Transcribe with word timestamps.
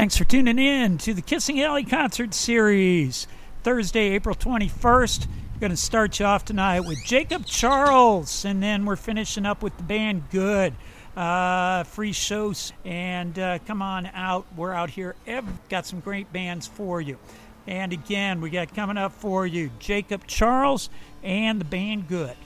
Thanks 0.00 0.16
for 0.16 0.24
tuning 0.24 0.58
in 0.58 0.96
to 0.96 1.12
the 1.12 1.20
Kissing 1.20 1.60
Alley 1.60 1.84
concert 1.84 2.32
series. 2.32 3.26
Thursday, 3.62 4.14
April 4.14 4.34
21st. 4.34 5.26
We're 5.26 5.60
Going 5.60 5.72
to 5.72 5.76
start 5.76 6.18
you 6.18 6.24
off 6.24 6.42
tonight 6.42 6.80
with 6.80 7.04
Jacob 7.04 7.44
Charles, 7.44 8.46
and 8.46 8.62
then 8.62 8.86
we're 8.86 8.96
finishing 8.96 9.44
up 9.44 9.62
with 9.62 9.76
the 9.76 9.82
band 9.82 10.22
Good. 10.30 10.72
Uh, 11.14 11.84
free 11.84 12.12
shows, 12.12 12.72
and 12.82 13.38
uh, 13.38 13.58
come 13.66 13.82
on 13.82 14.06
out. 14.06 14.46
We're 14.56 14.72
out 14.72 14.88
here. 14.88 15.16
Ev- 15.26 15.68
got 15.68 15.84
some 15.84 16.00
great 16.00 16.32
bands 16.32 16.66
for 16.66 17.02
you. 17.02 17.18
And 17.66 17.92
again, 17.92 18.40
we 18.40 18.48
got 18.48 18.74
coming 18.74 18.96
up 18.96 19.12
for 19.12 19.46
you 19.46 19.70
Jacob 19.80 20.26
Charles 20.26 20.88
and 21.22 21.60
the 21.60 21.66
band 21.66 22.08
Good. 22.08 22.36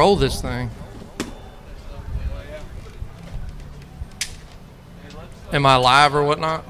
Roll 0.00 0.16
this 0.16 0.40
thing. 0.40 0.70
Am 5.52 5.66
I 5.66 5.76
live 5.76 6.14
or 6.14 6.24
whatnot? 6.24 6.64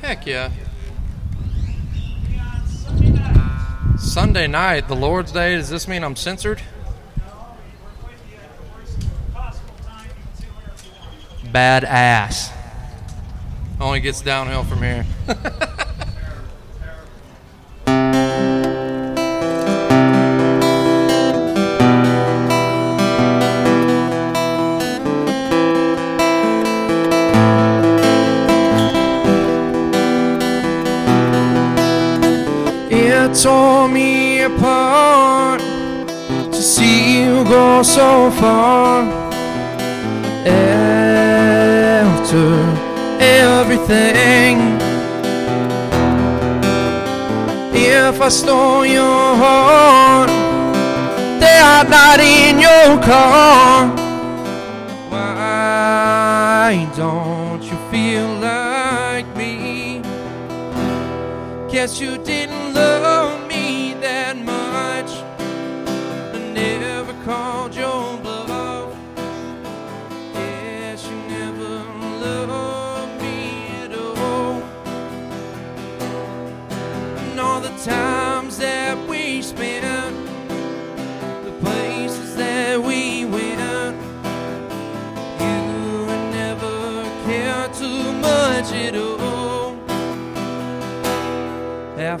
Heck 0.00 0.26
yeah. 0.26 0.50
Sunday 3.98 4.46
night, 4.46 4.88
the 4.88 4.96
Lord's 4.96 5.30
Day. 5.30 5.56
Does 5.56 5.68
this 5.68 5.86
mean 5.86 6.02
I'm 6.02 6.16
censored? 6.16 6.62
Bad 11.52 11.84
ass. 11.84 12.50
Only 13.78 14.00
gets 14.00 14.22
downhill 14.22 14.64
from 14.64 14.78
here. 14.78 15.04
I 48.28 48.30
stole 48.30 48.84
your 48.84 49.36
heart, 49.40 50.28
that 51.40 51.88
night 51.88 52.20
in 52.20 52.60
your 52.60 53.00
car, 53.02 53.97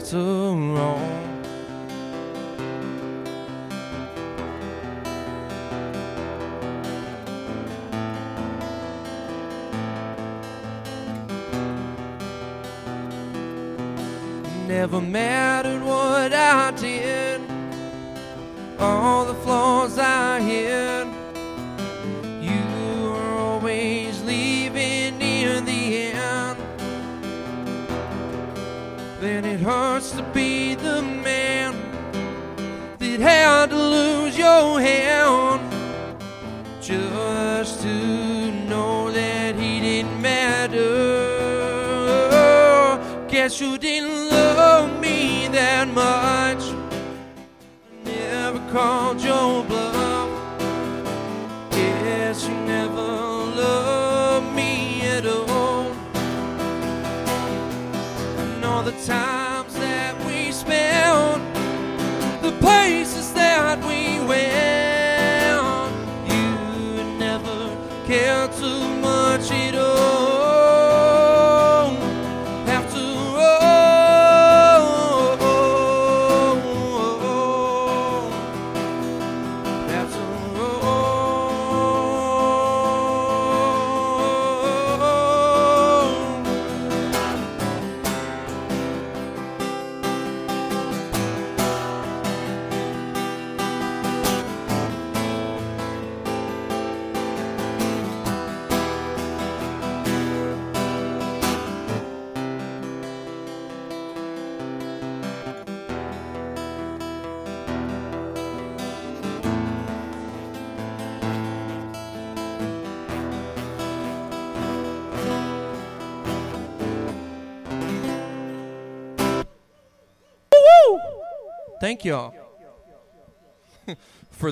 after 0.08 0.78
all. 0.78 0.98
Never 14.66 15.00
mattered 15.00 15.82
what 15.82 16.32
I 16.32 16.70
did, 16.72 17.37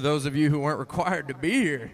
those 0.06 0.24
of 0.24 0.36
you 0.36 0.48
who 0.48 0.60
weren't 0.60 0.78
required 0.78 1.26
to 1.26 1.34
be 1.34 1.50
here. 1.50 1.90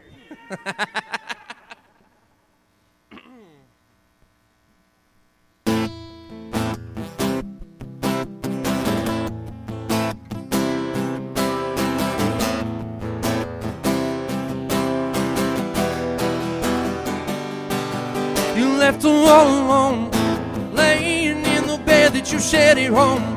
You 18.54 18.68
left 18.76 19.06
all 19.06 19.48
alone, 19.48 20.10
laying 20.74 21.46
in 21.46 21.66
the 21.66 21.82
bed 21.86 22.12
that 22.12 22.30
you 22.30 22.38
shared 22.38 22.76
at 22.76 22.90
home. 22.90 23.31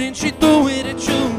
And 0.00 0.16
she 0.16 0.30
threw 0.30 0.66
it 0.68 0.86
at 0.86 1.06
you, 1.06 1.29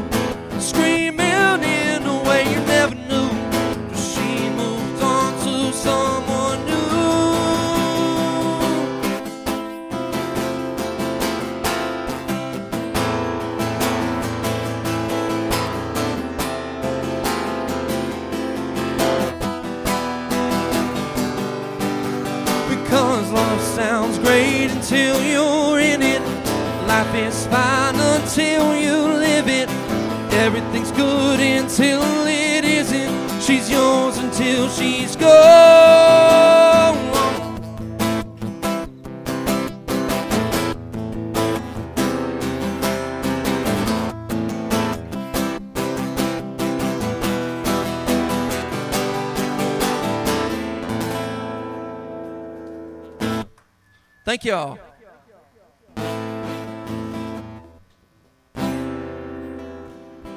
Thank 54.42 54.50
y'all. 54.50 54.78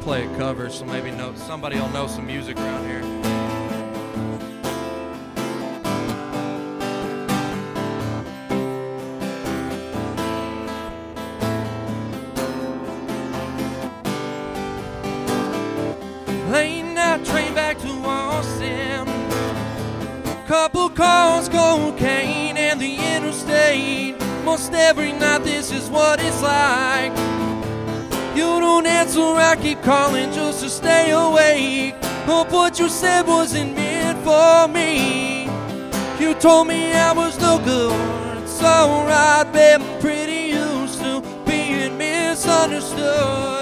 Play 0.02 0.28
a 0.28 0.38
cover, 0.38 0.70
so 0.70 0.86
maybe 0.86 1.10
know 1.10 1.34
somebody 1.34 1.80
will 1.80 1.90
know 1.90 2.06
some 2.06 2.28
music 2.28 2.56
around 2.58 2.75
I 29.56 29.62
keep 29.62 29.82
calling 29.84 30.34
just 30.34 30.60
to 30.64 30.70
stay 30.70 31.12
awake. 31.12 31.96
Oh, 32.04 32.44
Hope 32.44 32.52
what 32.52 32.78
you 32.78 32.90
said 32.90 33.26
wasn't 33.26 33.74
meant 33.74 34.20
for 34.26 34.68
me. 34.68 35.46
You 36.20 36.34
told 36.34 36.68
me 36.68 36.92
I 36.92 37.14
was 37.14 37.40
no 37.40 37.58
good. 37.60 38.44
It's 38.44 38.62
alright, 38.62 39.50
babe. 39.54 39.80
I'm 39.82 40.02
pretty 40.02 40.52
used 40.52 41.00
to 41.00 41.24
being 41.46 41.98
misunderstood. 41.98 43.55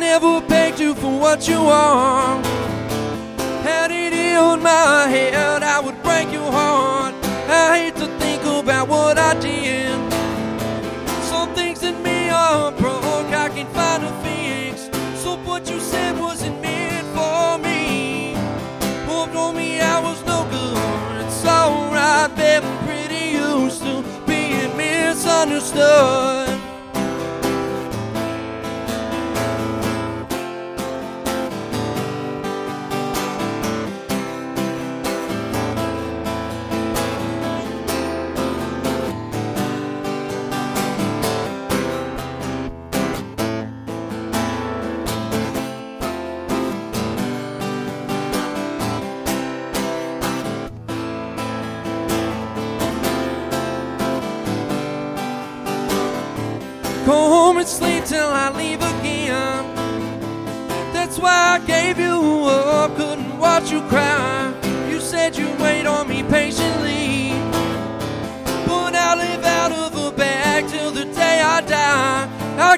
Never 0.00 0.40
begged 0.40 0.80
you 0.80 0.94
for 0.94 1.12
what 1.20 1.46
you 1.46 1.58
are. 1.58 2.42
Had 3.62 3.90
it 3.90 4.14
in 4.14 4.62
my 4.62 5.06
head, 5.06 5.62
I 5.62 5.78
would 5.78 6.02
break 6.02 6.32
your 6.32 6.50
heart. 6.50 7.14
I 7.46 7.78
hate 7.78 7.96
to 7.96 8.06
think 8.18 8.42
about 8.42 8.88
what 8.88 9.18
I 9.18 9.38
did. 9.38 9.94
Some 11.24 11.54
things 11.54 11.82
in 11.82 12.02
me 12.02 12.30
are 12.30 12.72
broke, 12.72 13.30
I 13.44 13.50
can't 13.50 13.72
find 13.74 14.02
a 14.02 14.12
fix. 14.22 14.88
So 15.22 15.36
what 15.36 15.68
you 15.70 15.78
said 15.78 16.18
wasn't 16.18 16.58
meant 16.62 17.06
for 17.08 17.58
me. 17.58 18.32
Well, 19.06 19.26
told 19.34 19.54
me 19.54 19.80
I 19.80 20.00
was 20.00 20.24
no 20.24 20.48
good. 20.50 21.26
It's 21.26 21.44
alright, 21.44 22.34
babe, 22.36 22.64
I'm 22.64 22.78
pretty 22.86 23.36
used 23.36 23.82
to 23.82 24.02
being 24.26 24.74
misunderstood. 24.78 26.39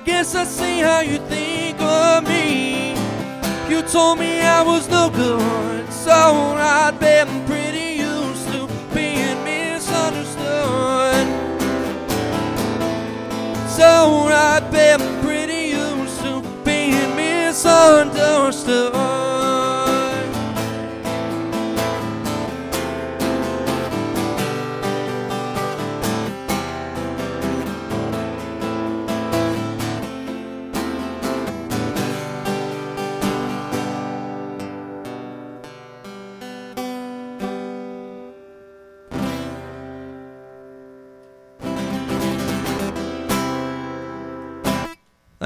guess 0.05 0.35
I 0.35 0.45
see 0.45 0.81
how 0.81 1.01
you 1.01 1.19
think 1.29 1.81
of 1.81 2.25
me. 2.29 2.95
You 3.69 3.83
told 3.83 4.19
me 4.19 4.41
I 4.41 4.63
was 4.63 4.89
no 4.89 5.11
good, 5.11 5.93
so 5.93 6.13
I've 6.13 6.99
been 6.99 7.29
pretty 7.47 7.99
used 8.01 8.47
to 8.49 8.69
being 8.93 9.43
misunderstood. 9.45 11.27
So 13.69 14.29
I've 14.29 14.71
been 14.73 15.01
pretty 15.23 15.71
used 15.71 16.21
to 16.23 16.43
being 16.65 17.15
misunderstood. 17.17 19.02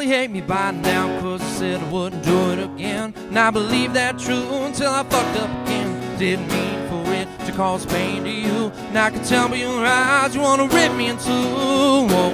probably 0.00 0.16
hate 0.16 0.30
me 0.30 0.40
by 0.40 0.70
now, 0.70 1.20
cause 1.20 1.42
I 1.42 1.50
said 1.58 1.78
I 1.78 1.92
wouldn't 1.92 2.24
do 2.24 2.52
it 2.52 2.58
again. 2.58 3.12
And 3.28 3.38
I 3.38 3.50
believe 3.50 3.92
that 3.92 4.18
true 4.18 4.48
until 4.64 4.90
I 4.92 5.02
fucked 5.02 5.38
up 5.38 5.50
again. 5.66 6.18
Didn't 6.18 6.48
mean 6.48 6.88
for 6.88 7.12
it 7.12 7.28
to 7.44 7.52
cause 7.52 7.84
pain 7.84 8.24
to 8.24 8.30
you. 8.30 8.72
Now 8.94 9.06
I 9.06 9.10
can 9.10 9.22
tell 9.22 9.50
by 9.50 9.56
your 9.56 9.84
eyes 9.84 10.34
you 10.34 10.40
wanna 10.40 10.68
rip 10.68 10.94
me 10.94 11.08
in 11.08 11.18
two. 11.18 12.06
Whoa. 12.08 12.32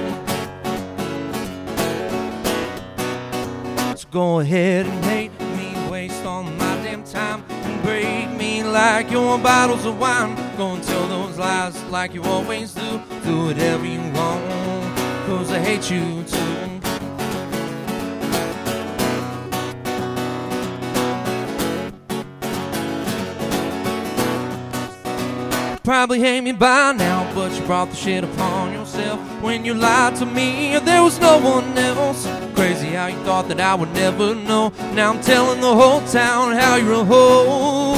So 3.96 4.06
go 4.12 4.38
ahead 4.38 4.86
and 4.86 5.04
hate 5.04 5.32
me, 5.40 5.90
waste 5.90 6.24
all 6.24 6.44
my 6.44 6.76
damn 6.84 7.02
time, 7.02 7.42
and 7.50 7.82
break 7.82 8.30
me 8.38 8.62
like 8.62 9.10
your 9.10 9.38
bottles 9.38 9.84
of 9.84 9.98
wine. 9.98 10.36
Go 10.56 10.74
and 10.74 10.84
tell 10.84 11.08
those 11.08 11.36
lies 11.36 11.82
like 11.86 12.14
you 12.14 12.22
always 12.22 12.74
do. 12.74 13.02
Do 13.24 13.46
whatever 13.46 13.84
you 13.84 14.02
want, 14.12 14.96
cause 15.26 15.50
I 15.50 15.58
hate 15.58 15.90
you 15.90 16.22
too. 16.22 16.55
Probably 25.86 26.18
hate 26.18 26.40
me 26.40 26.50
by 26.50 26.94
now, 26.94 27.32
but 27.32 27.52
you 27.52 27.64
brought 27.64 27.90
the 27.90 27.94
shit 27.94 28.24
upon 28.24 28.72
yourself 28.72 29.20
when 29.40 29.64
you 29.64 29.72
lied 29.72 30.16
to 30.16 30.26
me. 30.26 30.76
There 30.80 31.00
was 31.00 31.20
no 31.20 31.38
one 31.38 31.78
else. 31.78 32.26
Crazy 32.56 32.88
how 32.88 33.06
you 33.06 33.16
thought 33.18 33.46
that 33.46 33.60
I 33.60 33.76
would 33.76 33.92
never 33.92 34.34
know. 34.34 34.70
Now 34.94 35.12
I'm 35.12 35.20
telling 35.20 35.60
the 35.60 35.72
whole 35.72 36.00
town 36.08 36.56
how 36.56 36.74
you're 36.74 36.92
a 36.92 37.04
hoe. 37.04 37.94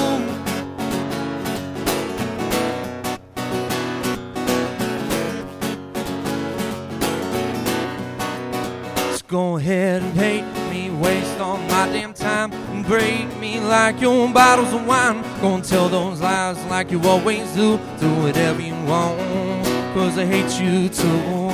Go 9.28 9.56
ahead 9.56 10.02
and 10.02 10.14
hate 10.14 10.57
waste 11.00 11.38
all 11.38 11.58
my 11.58 11.88
damn 11.92 12.12
time, 12.12 12.52
and 12.52 12.84
break 12.86 13.36
me 13.38 13.60
like 13.60 14.00
your 14.00 14.28
bottles 14.32 14.72
of 14.72 14.86
wine. 14.86 15.22
Gonna 15.40 15.62
tell 15.62 15.88
those 15.88 16.20
lies 16.20 16.62
like 16.66 16.90
you 16.90 17.00
always 17.02 17.50
do. 17.54 17.78
Do 18.00 18.14
whatever 18.22 18.60
you 18.60 18.74
want, 18.84 19.18
cause 19.94 20.18
I 20.18 20.26
hate 20.26 20.60
you 20.60 20.88
too. 20.88 21.47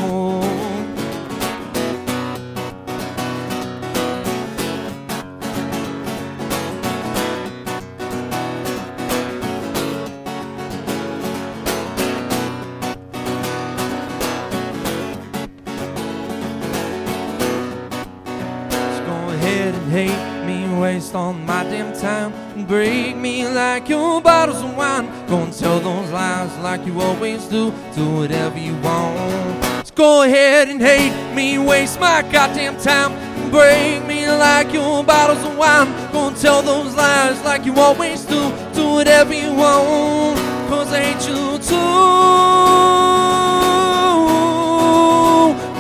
Time, 22.04 22.66
break 22.66 23.16
me 23.16 23.48
like 23.48 23.88
your 23.88 24.20
bottles 24.20 24.62
of 24.62 24.76
wine. 24.76 25.06
Go 25.26 25.38
and 25.44 25.52
tell 25.54 25.80
those 25.80 26.10
lies 26.10 26.54
like 26.58 26.84
you 26.84 27.00
always 27.00 27.46
do. 27.46 27.72
Do 27.96 28.04
whatever 28.18 28.58
you 28.58 28.74
want. 28.82 29.62
Just 29.84 29.94
go 29.94 30.22
ahead 30.22 30.68
and 30.68 30.82
hate 30.82 31.16
me, 31.34 31.56
waste 31.56 31.98
my 31.98 32.20
goddamn 32.30 32.76
time, 32.76 33.12
break 33.50 34.04
me 34.06 34.28
like 34.28 34.70
your 34.70 35.02
bottles 35.02 35.42
of 35.48 35.56
wine. 35.56 35.88
Go 36.12 36.28
and 36.28 36.36
tell 36.36 36.60
those 36.60 36.94
lies 36.94 37.42
like 37.42 37.64
you 37.64 37.74
always 37.76 38.20
do. 38.26 38.42
Do 38.74 38.84
whatever 38.96 39.32
you 39.32 39.54
want, 39.54 40.36
cause 40.68 40.92
I 40.92 41.00
hate 41.06 41.24
you 41.26 41.58
too. 41.70 41.84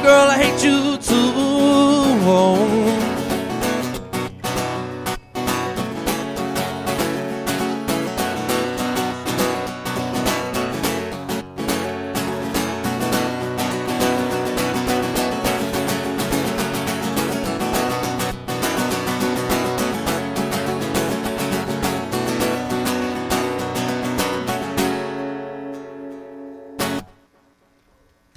Girl, 0.06 0.26
I 0.34 0.38
hate 0.42 0.64
you 0.64 0.96
too. 0.96 1.24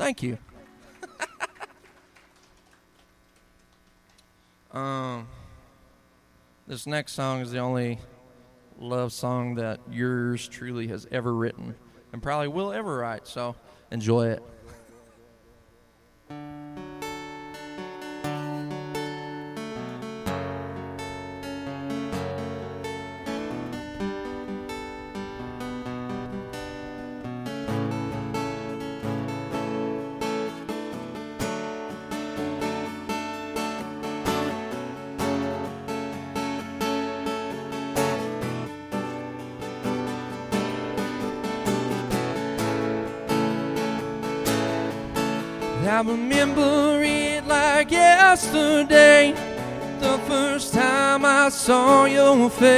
Thank 0.08 0.24
you. 0.24 0.38
um, 4.80 5.28
this 6.66 6.88
next 6.88 7.12
song 7.12 7.42
is 7.42 7.52
the 7.52 7.58
only 7.58 8.00
love 8.80 9.12
song 9.12 9.56
that 9.56 9.82
yours 9.92 10.48
truly 10.48 10.88
has 10.88 11.08
ever 11.12 11.36
written 11.36 11.76
and 12.14 12.24
probably 12.24 12.48
will 12.48 12.72
ever 12.72 13.00
write, 13.00 13.28
so 13.28 13.58
enjoy 13.92 14.28
it. 14.28 14.42
Saw 52.50 52.77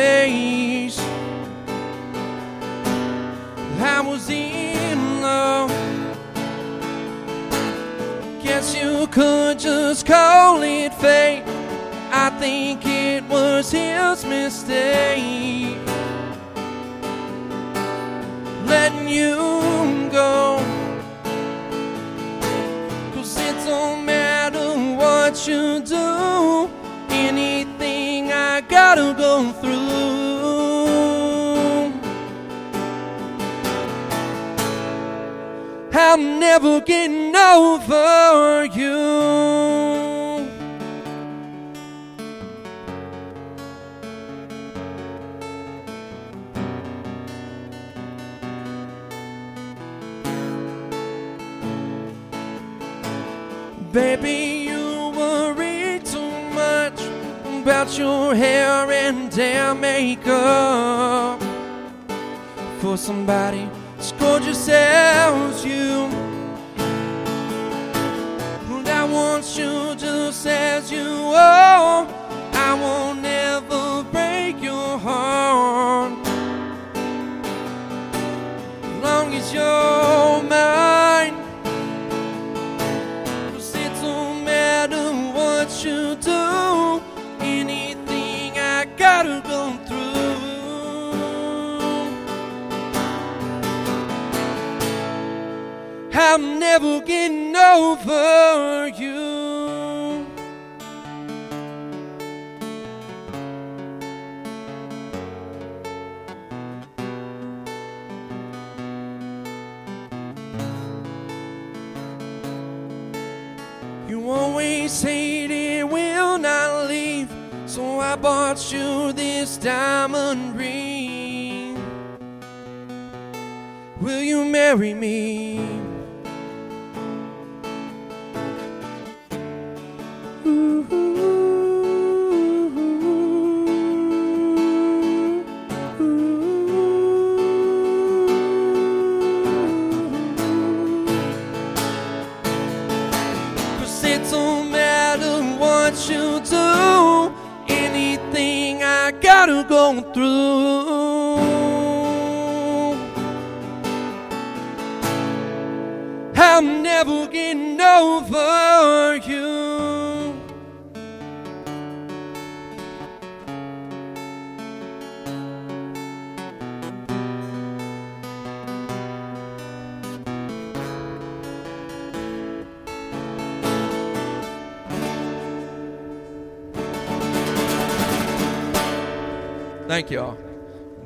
Thank 179.89 180.11
y'all. 180.11 180.37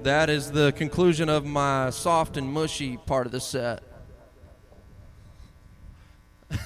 That 0.02 0.30
is 0.30 0.52
the 0.52 0.74
conclusion 0.74 1.30
of 1.30 1.46
my 1.46 1.90
soft 1.90 2.36
and 2.36 2.52
mushy 2.52 2.98
part 2.98 3.26
of 3.26 3.32
the 3.32 3.40
set. 3.40 3.82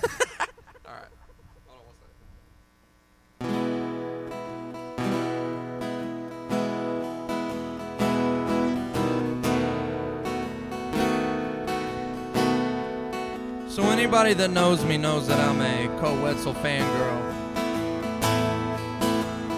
So 13.69 13.83
anybody 13.91 14.33
that 14.33 14.49
knows 14.49 14.83
me 14.83 14.97
knows 14.97 15.27
that 15.27 15.39
I'm 15.39 15.61
a 15.61 15.99
Koe 15.99 16.19
Wetzel 16.23 16.55
fangirl. 16.55 17.33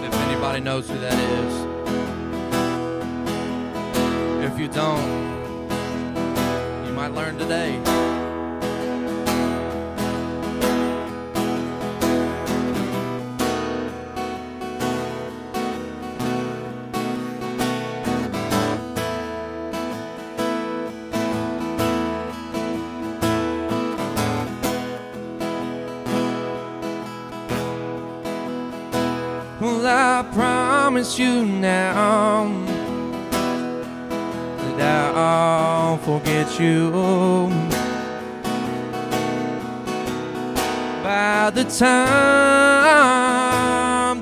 If 0.06 0.14
anybody 0.14 0.60
knows 0.60 0.90
who 0.90 0.98
that 1.00 1.14
is. 1.14 1.69
If 4.60 4.64
you 4.64 4.74
don't, 4.74 5.70
you 6.86 6.92
might 6.92 7.14
learn 7.14 7.38
today. 7.38 7.80
Well, 29.62 29.88
I 29.88 30.30
promise 30.34 31.18
you 31.18 31.46
now 31.46 32.69
Forget 36.20 36.60
you 36.60 36.92
by 41.02 41.50
the 41.50 41.64
time 41.64 43.00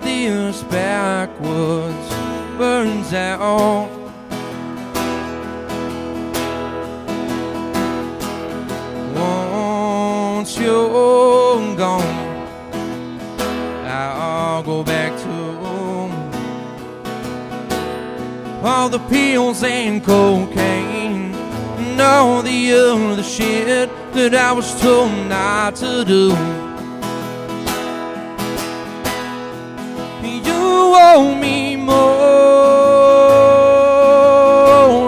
the 0.02 0.28
this 0.28 0.62
backwoods 0.64 2.10
burns 2.56 3.14
out. 3.14 3.90
Once 9.16 10.60
you're 10.60 11.76
gone. 11.76 12.26
I'll 13.88 14.62
go 14.62 14.84
back 14.84 15.18
to 15.18 15.32
all 18.64 18.90
the 18.90 19.00
pills 19.10 19.64
and 19.64 20.04
cocaine 20.04 20.57
and 22.00 22.06
all 22.06 22.44
the 22.44 22.74
other 22.74 23.24
shit 23.24 23.90
that 24.14 24.36
I 24.36 24.52
was 24.52 24.80
told 24.80 25.12
not 25.28 25.76
to 25.78 26.06
do. 26.06 26.28
You 30.22 30.94
owe 30.94 31.34
me 31.42 31.76
more 31.76 31.96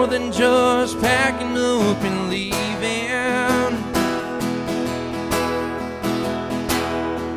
than 0.08 0.32
just 0.32 1.00
packing 1.00 1.56
up 1.56 2.02
and 2.02 2.28
leaving. 2.28 2.56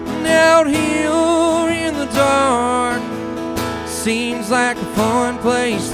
And 0.09 0.27
out 0.27 0.65
here 0.65 1.69
in 1.69 1.93
the 1.93 2.07
dark 2.15 3.03
seems 3.87 4.49
like 4.49 4.77
a 4.77 4.85
fun 4.95 5.37
place 5.37 5.92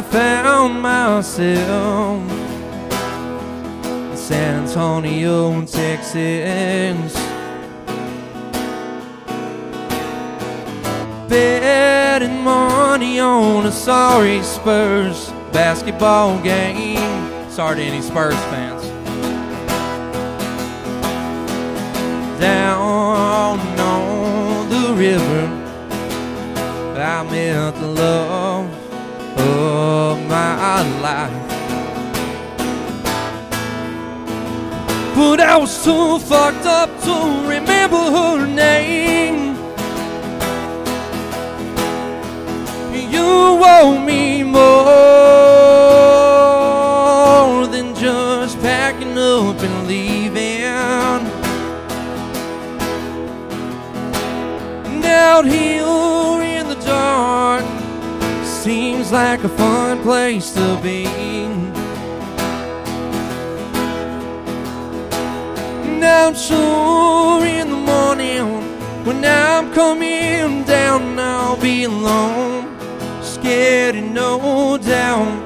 I 0.00 0.02
found 0.02 0.80
myself 0.80 2.22
in 3.84 4.16
San 4.16 4.62
Antonio, 4.62 5.60
Texas. 5.66 7.12
Betting 11.28 12.42
money 12.42 13.20
on 13.20 13.66
a 13.66 13.70
sorry 13.70 14.42
Spurs 14.42 15.28
basketball 15.52 16.40
game. 16.40 17.50
Sorry 17.50 17.76
to 17.76 17.82
any 17.82 18.00
Spurs 18.00 18.40
fans. 18.48 18.82
Down 22.40 23.58
on 23.78 24.70
the 24.70 24.94
river, 24.94 25.46
I 26.96 27.22
met 27.30 27.74
the 27.74 27.86
love 27.86 28.39
life. 31.10 31.32
But 35.16 35.40
I 35.40 35.56
was 35.56 35.72
too 35.84 36.18
fucked 36.30 36.66
up 36.66 36.90
to 37.06 37.14
remember 37.54 38.02
her 38.16 38.46
name. 38.46 39.56
You 43.14 43.28
owe 43.76 43.98
me 44.08 44.42
more 44.42 45.19
seems 59.10 59.12
like 59.12 59.42
a 59.44 59.48
fun 59.48 60.02
place 60.02 60.52
to 60.52 60.78
be. 60.82 61.06
And 65.84 66.04
I'm 66.04 66.34
sure 66.34 67.44
in 67.44 67.70
the 67.70 67.76
morning 67.76 68.62
when 69.04 69.24
I'm 69.24 69.72
coming 69.72 70.64
down, 70.64 71.18
I'll 71.18 71.56
be 71.56 71.84
alone 71.84 72.76
scared 73.22 73.96
and 73.96 74.14
no 74.14 74.78
doubt, 74.78 75.42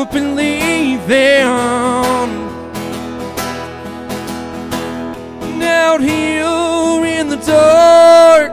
Up 0.00 0.12
and 0.14 0.36
leaving. 0.36 1.08
And 5.42 5.62
out 5.62 6.00
here 6.00 7.04
in 7.18 7.28
the 7.28 7.36
dark, 7.36 8.52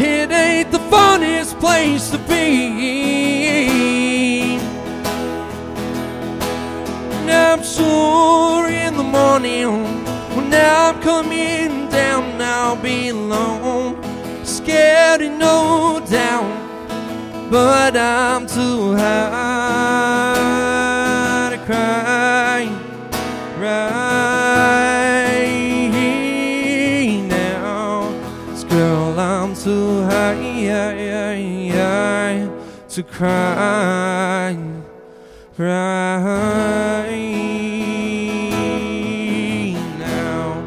it 0.00 0.30
ain't 0.30 0.72
the 0.72 0.78
funnest 0.90 1.60
place 1.60 2.10
to 2.10 2.18
be. 2.18 2.58
And 7.18 7.30
I'm 7.30 7.62
sure 7.62 8.68
in 8.68 8.96
the 8.96 9.04
morning 9.04 9.84
when 10.34 10.52
I'm 10.52 11.00
coming 11.00 11.88
down, 11.90 12.42
I'll 12.42 12.76
be 12.76 13.10
alone, 13.10 14.02
scared 14.44 15.20
and 15.22 15.38
no 15.38 16.00
doubt, 16.10 17.50
but 17.50 17.96
I'm 17.96 18.46
too 18.48 18.96
high 18.96 19.57
to 32.98 33.04
cry 33.04 34.58
right 35.56 35.68
now. 39.98 40.64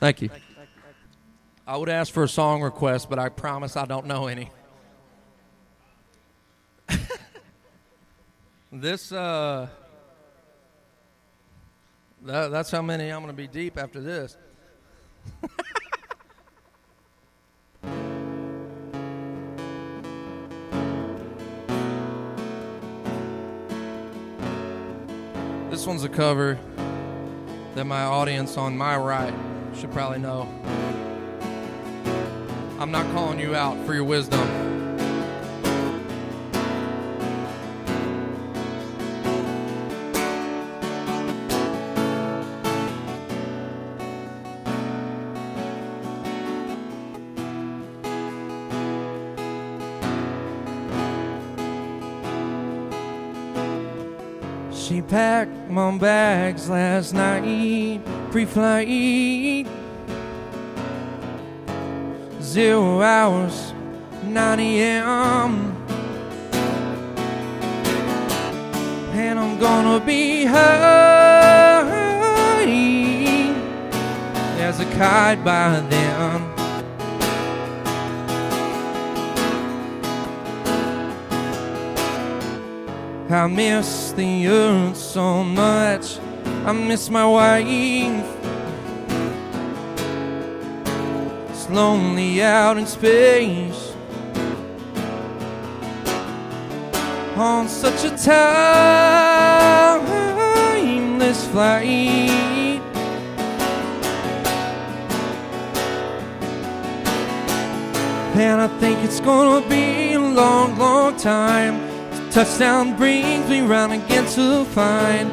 Thank 0.00 0.22
you. 0.22 0.30
I 1.64 1.76
would 1.76 1.88
ask 1.88 2.12
for 2.12 2.24
a 2.24 2.28
song 2.28 2.60
request, 2.60 3.08
but 3.08 3.20
I 3.20 3.28
promise 3.28 3.76
I 3.76 3.84
don't 3.84 4.06
know 4.06 4.26
any. 4.26 4.50
This, 8.72 9.12
uh, 9.12 9.68
that, 12.22 12.50
that's 12.50 12.70
how 12.70 12.80
many 12.80 13.10
I'm 13.10 13.22
going 13.22 13.34
to 13.34 13.36
be 13.36 13.46
deep 13.46 13.76
after 13.76 14.00
this. 14.00 14.38
this 25.70 25.86
one's 25.86 26.04
a 26.04 26.08
cover 26.08 26.58
that 27.74 27.84
my 27.84 28.02
audience 28.04 28.56
on 28.56 28.76
my 28.76 28.96
right 28.96 29.34
should 29.76 29.92
probably 29.92 30.18
know. 30.18 30.48
I'm 32.78 32.90
not 32.90 33.04
calling 33.12 33.38
you 33.38 33.54
out 33.54 33.84
for 33.86 33.92
your 33.94 34.04
wisdom. 34.04 34.81
Packed 55.12 55.68
my 55.68 55.94
bags 55.98 56.70
last 56.70 57.12
night, 57.12 58.00
pre-flight. 58.30 59.66
Zero 62.40 63.02
hours, 63.02 63.74
9 64.24 64.58
a.m. 64.58 65.76
And 69.12 69.38
I'm 69.38 69.58
gonna 69.58 70.02
be 70.02 70.46
high 70.46 71.82
as 74.60 74.80
a 74.80 74.86
kite 74.96 75.44
by 75.44 75.80
then. 75.90 76.41
I 83.32 83.46
miss 83.46 84.12
the 84.12 84.46
earth 84.46 84.96
so 84.96 85.42
much. 85.42 86.18
I 86.66 86.72
miss 86.72 87.08
my 87.08 87.24
wife. 87.24 88.26
It's 91.48 91.70
lonely 91.70 92.42
out 92.42 92.76
in 92.76 92.86
space. 92.86 93.94
On 97.36 97.66
such 97.68 98.04
a 98.04 98.10
timeless 98.18 98.28
flight. 101.46 102.82
And 108.34 108.60
I 108.60 108.68
think 108.78 108.98
it's 109.02 109.20
gonna 109.20 109.66
be 109.68 110.12
a 110.12 110.20
long, 110.20 110.76
long 110.76 111.16
time 111.16 111.81
touchdown 112.32 112.96
brings 112.96 113.46
me 113.50 113.60
round 113.60 113.92
again 113.92 114.24
to 114.24 114.64
find 114.64 115.28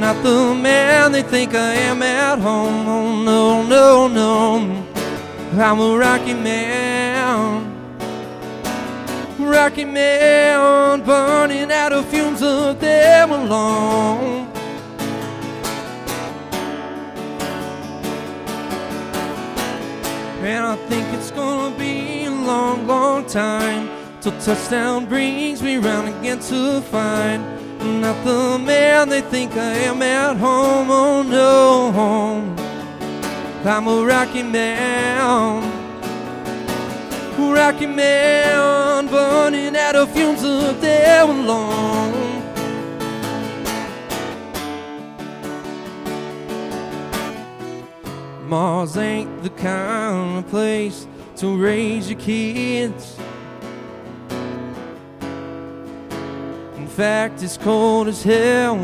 not 0.00 0.22
the 0.22 0.54
man 0.54 1.12
they 1.12 1.22
think 1.22 1.54
I 1.54 1.74
am 1.74 2.02
at 2.02 2.38
home. 2.38 2.88
Oh 2.88 3.22
no, 3.22 3.62
no, 3.66 4.08
no. 4.08 4.84
I'm 5.62 5.78
a 5.78 5.98
rocky 5.98 6.32
man. 6.32 7.74
Rocky 9.38 9.84
man, 9.84 11.04
burning 11.04 11.70
out 11.70 11.92
of 11.92 12.06
fumes 12.06 12.42
of 12.42 12.80
them 12.80 13.30
alone. 13.30 14.50
And 20.40 20.64
I 20.64 20.76
think 20.88 21.06
it's 21.12 21.30
gonna 21.30 21.76
be 21.76 22.24
a 22.24 22.30
long, 22.30 22.86
long 22.86 23.26
time 23.26 23.87
till 24.20 24.32
touchdown 24.40 25.06
brings 25.06 25.62
me 25.62 25.76
round 25.76 26.08
again 26.08 26.40
to 26.40 26.80
find 26.82 27.44
I'm 27.80 28.00
not 28.00 28.24
the 28.24 28.58
man 28.58 29.08
they 29.08 29.20
think 29.20 29.52
I 29.52 29.72
am 29.88 30.02
at 30.02 30.36
home. 30.36 30.90
Oh 30.90 31.22
no, 31.22 31.92
I'm 33.64 33.86
a 33.86 34.04
rocky 34.04 34.42
man. 34.42 35.78
Rocky 37.38 37.86
man, 37.86 39.08
burning 39.08 39.76
out 39.76 39.96
of 39.96 40.10
fumes 40.12 40.42
of 40.44 40.80
there 40.80 41.24
alone. 41.24 42.42
Mars 48.48 48.96
ain't 48.96 49.42
the 49.42 49.50
kind 49.50 50.38
of 50.38 50.48
place 50.48 51.06
to 51.36 51.60
raise 51.60 52.08
your 52.10 52.20
kids. 52.20 53.17
Fact, 56.98 57.44
it's 57.44 57.56
cold 57.56 58.08
as 58.08 58.24
hell. 58.24 58.74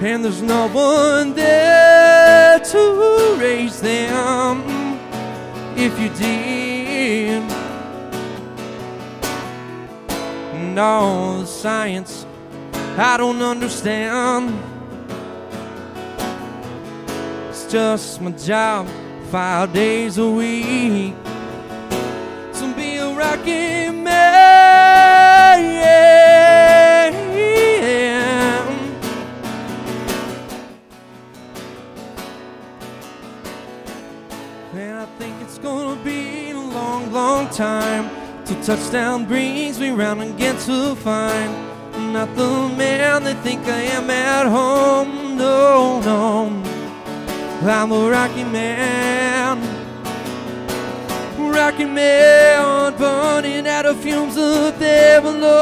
And 0.00 0.24
there's 0.24 0.40
no 0.40 0.68
one 0.68 1.34
there 1.34 2.58
to 2.58 3.36
raise 3.38 3.78
them 3.82 4.62
if 5.76 6.00
you 6.00 6.08
did. 6.14 7.42
And 10.54 10.78
all 10.78 11.40
the 11.40 11.46
science 11.46 12.24
I 12.96 13.18
don't 13.18 13.42
understand. 13.42 14.58
It's 17.50 17.70
just 17.70 18.22
my 18.22 18.30
job, 18.30 18.88
five 19.30 19.74
days 19.74 20.16
a 20.16 20.26
week. 20.26 21.31
Rocky 23.22 23.88
man. 23.90 25.62
And 34.74 34.98
I 34.98 35.06
think 35.18 35.34
it's 35.40 35.58
gonna 35.58 36.02
be 36.02 36.50
a 36.50 36.58
long, 36.58 37.12
long 37.12 37.48
time 37.50 38.10
till 38.44 38.60
touchdown 38.64 39.24
brings 39.26 39.78
me 39.78 39.90
round 39.90 40.20
again 40.22 40.56
to 40.66 40.96
find 40.96 41.52
not 42.12 42.34
the 42.34 42.68
man 42.76 43.22
they 43.22 43.34
think 43.34 43.68
I 43.68 43.82
am 43.98 44.10
at 44.10 44.46
home. 44.46 45.36
No, 45.36 46.00
no. 46.00 46.50
I'm 47.62 47.92
a 47.92 48.10
rocky 48.10 48.42
man. 48.42 49.81
Rocky 51.52 51.84
man, 51.84 52.96
burning 52.96 53.66
out 53.68 53.84
of 53.86 54.00
fumes 54.00 54.36
of 54.36 54.78
there 54.78 55.20
below. 55.20 55.52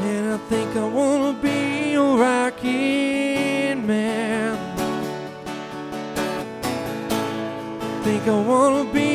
And 0.00 0.32
I 0.32 0.38
think 0.48 0.76
I 0.76 0.84
wanna 0.84 1.32
be 1.42 1.94
a 1.94 2.02
rocky 2.02 3.74
man. 3.74 4.56
think 8.04 8.26
I 8.26 8.40
wanna 8.40 8.84
be 8.92 9.07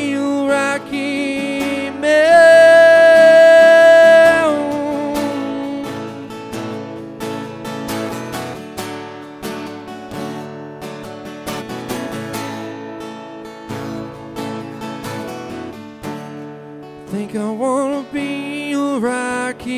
I 17.14 17.16
think 17.16 17.36
I 17.36 17.48
wanna 17.48 18.04
be 18.12 18.72
a 18.72 18.98
rocky 18.98 19.70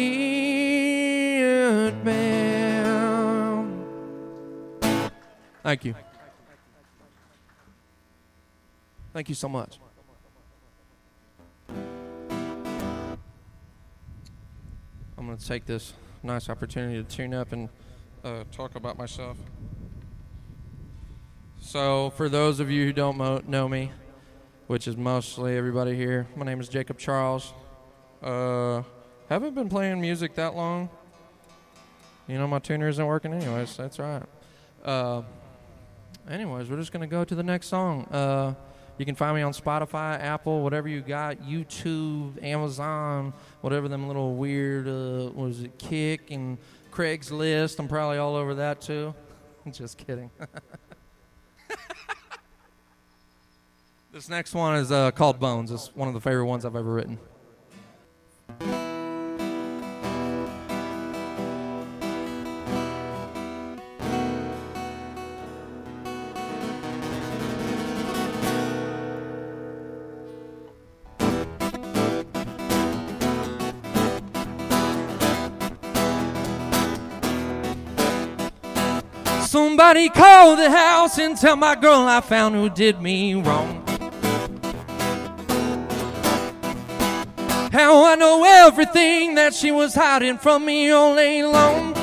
man. 2.02 3.84
Thank 5.62 5.84
you. 5.84 5.94
Thank 9.12 9.28
you 9.28 9.34
so 9.34 9.50
much. 9.50 9.78
I'm 11.68 11.76
going 15.18 15.36
to 15.36 15.46
take 15.46 15.66
this 15.66 15.92
nice 16.22 16.48
opportunity 16.48 17.02
to 17.02 17.04
tune 17.04 17.34
up 17.34 17.52
and 17.52 17.68
uh, 18.24 18.44
talk 18.50 18.76
about 18.76 18.96
myself. 18.96 19.36
So, 21.60 22.14
for 22.16 22.30
those 22.30 22.60
of 22.60 22.70
you 22.70 22.86
who 22.86 22.94
don't 22.94 23.46
know 23.46 23.68
me, 23.68 23.90
which 24.66 24.88
is 24.88 24.96
mostly 24.96 25.56
everybody 25.56 25.94
here, 25.94 26.26
my 26.34 26.44
name 26.44 26.60
is 26.60 26.68
Jacob 26.68 26.98
Charles. 26.98 27.52
Uh, 28.22 28.82
haven't 29.28 29.54
been 29.54 29.68
playing 29.68 30.00
music 30.00 30.34
that 30.34 30.56
long. 30.56 30.88
You 32.26 32.38
know, 32.38 32.48
my 32.48 32.58
tuner 32.58 32.88
isn't 32.88 33.06
working, 33.06 33.32
anyways. 33.32 33.76
That's 33.76 33.98
right. 34.00 34.22
Uh, 34.84 35.22
anyways, 36.28 36.68
we're 36.68 36.78
just 36.78 36.90
going 36.90 37.08
to 37.08 37.10
go 37.10 37.24
to 37.24 37.34
the 37.34 37.42
next 37.42 37.68
song. 37.68 38.04
Uh, 38.06 38.54
you 38.98 39.04
can 39.04 39.14
find 39.14 39.36
me 39.36 39.42
on 39.42 39.52
Spotify, 39.52 40.18
Apple, 40.20 40.62
whatever 40.62 40.88
you 40.88 41.00
got, 41.00 41.42
YouTube, 41.42 42.42
Amazon, 42.42 43.32
whatever 43.60 43.86
them 43.86 44.08
little 44.08 44.34
weird, 44.34 44.88
uh, 44.88 45.30
was 45.34 45.62
it, 45.62 45.78
Kick 45.78 46.30
and 46.30 46.58
Craigslist. 46.90 47.78
I'm 47.78 47.86
probably 47.86 48.18
all 48.18 48.34
over 48.34 48.54
that 48.56 48.80
too. 48.80 49.14
Just 49.70 49.98
kidding. 49.98 50.30
this 54.16 54.30
next 54.30 54.54
one 54.54 54.74
is 54.76 54.90
uh, 54.90 55.10
called 55.10 55.38
Bones. 55.38 55.70
It's 55.70 55.94
one 55.94 56.08
of 56.08 56.14
the 56.14 56.22
favorite 56.22 56.46
ones 56.46 56.64
I've 56.64 56.74
ever 56.74 56.90
written. 56.90 57.18
Somebody 79.46 80.08
call 80.08 80.56
the 80.56 80.70
house 80.70 81.18
and 81.18 81.36
tell 81.36 81.56
my 81.56 81.74
girl 81.74 82.08
I 82.08 82.22
found 82.22 82.54
who 82.54 82.70
did 82.70 83.02
me 83.02 83.34
wrong. 83.34 83.75
How 87.76 88.06
I 88.06 88.14
know 88.14 88.42
everything 88.42 89.34
that 89.34 89.52
she 89.52 89.70
was 89.70 89.94
hiding 89.94 90.38
from 90.38 90.64
me 90.64 90.90
all 90.90 91.14
day 91.14 91.44
long. 91.44 91.94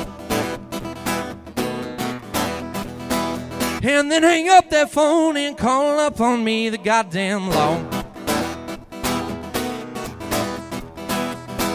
And 3.82 4.08
then 4.08 4.22
hang 4.22 4.48
up 4.50 4.70
that 4.70 4.92
phone 4.92 5.36
and 5.36 5.58
call 5.58 5.98
up 5.98 6.20
on 6.20 6.44
me 6.44 6.68
the 6.68 6.78
goddamn 6.78 7.50
law. 7.50 7.82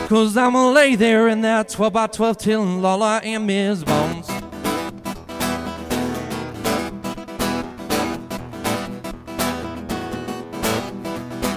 Cause 0.07 0.37
I'm 0.37 0.53
gonna 0.53 0.71
lay 0.71 0.95
there 0.95 1.27
in 1.27 1.41
that 1.41 1.67
12 1.67 1.91
by 1.91 2.07
12 2.07 2.37
till 2.37 2.85
all 2.85 3.03
I 3.03 3.19
am 3.25 3.49
is 3.49 3.83
bones. 3.83 4.29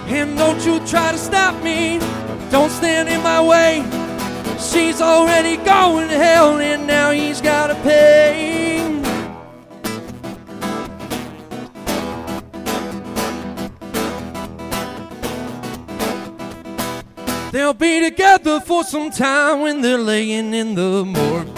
And 0.08 0.36
don't 0.36 0.66
you 0.66 0.84
try 0.88 1.12
to 1.12 1.18
stop 1.18 1.62
me, 1.62 2.00
don't 2.52 2.70
stand 2.70 3.08
in 3.08 3.22
my 3.22 3.40
way. 3.40 3.82
She's 4.60 5.00
already 5.00 5.56
going 5.56 6.10
to 6.10 6.18
hell, 6.18 6.60
and 6.60 6.86
now 6.86 7.10
he's 7.10 7.40
gotta 7.40 7.74
pay. 7.76 8.78
They'll 17.52 17.72
be 17.72 18.00
together 18.02 18.60
for 18.60 18.84
some 18.84 19.10
time 19.10 19.62
when 19.62 19.80
they're 19.80 19.96
laying 19.96 20.52
in 20.52 20.74
the 20.74 21.06
morgue. 21.06 21.48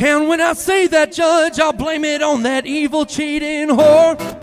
And 0.00 0.28
when 0.28 0.42
I 0.42 0.52
say 0.52 0.86
that, 0.88 1.12
Judge, 1.12 1.58
I'll 1.58 1.72
blame 1.72 2.04
it 2.04 2.22
on 2.22 2.42
that 2.42 2.66
evil, 2.66 3.06
cheating 3.06 3.68
whore. 3.68 4.37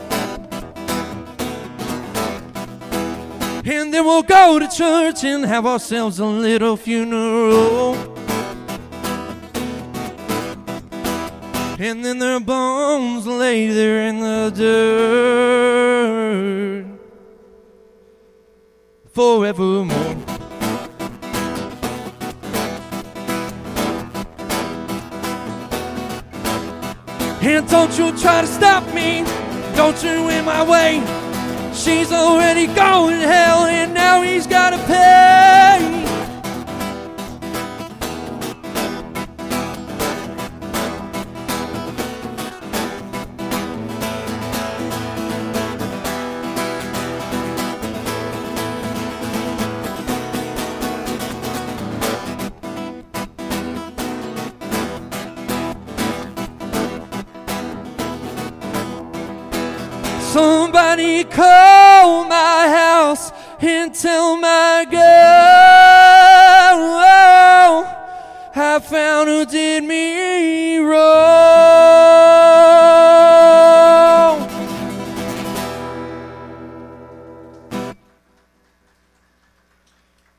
And 3.67 3.91
then 3.91 4.05
we'll 4.05 4.21
go 4.21 4.59
to 4.59 4.67
church 4.67 5.23
and 5.23 5.43
have 5.43 5.65
ourselves 5.65 6.19
a 6.19 6.25
little 6.25 6.77
funeral. 6.77 7.95
And 11.79 12.05
then 12.05 12.19
their 12.19 12.39
bones 12.39 13.25
lay 13.25 13.67
there 13.69 14.07
in 14.07 14.19
the 14.19 14.51
dirt 14.55 15.65
forevermore. 19.09 20.15
And 27.41 27.67
don't 27.67 27.97
you 27.97 28.15
try 28.17 28.41
to 28.41 28.47
stop 28.47 28.83
me, 28.93 29.23
don't 29.75 30.03
you 30.03 30.29
in 30.29 30.45
my 30.45 30.61
way. 30.63 31.14
She's 31.75 32.09
already 32.09 32.67
going 32.67 33.19
to 33.19 33.27
hell, 33.27 33.65
and 33.65 33.93
now 33.93 34.21
he's 34.21 34.47
gotta 34.47 34.77
pay. 34.87 36.04
Call 61.23 62.25
my 62.25 62.67
house 62.67 63.31
and 63.59 63.95
tell 63.95 64.35
my 64.37 64.85
girl 64.89 65.55
I 68.75 68.79
found 68.79 69.29
who 69.29 69.45
did 69.45 69.85
me 69.85 70.79
wrong. 70.79 70.95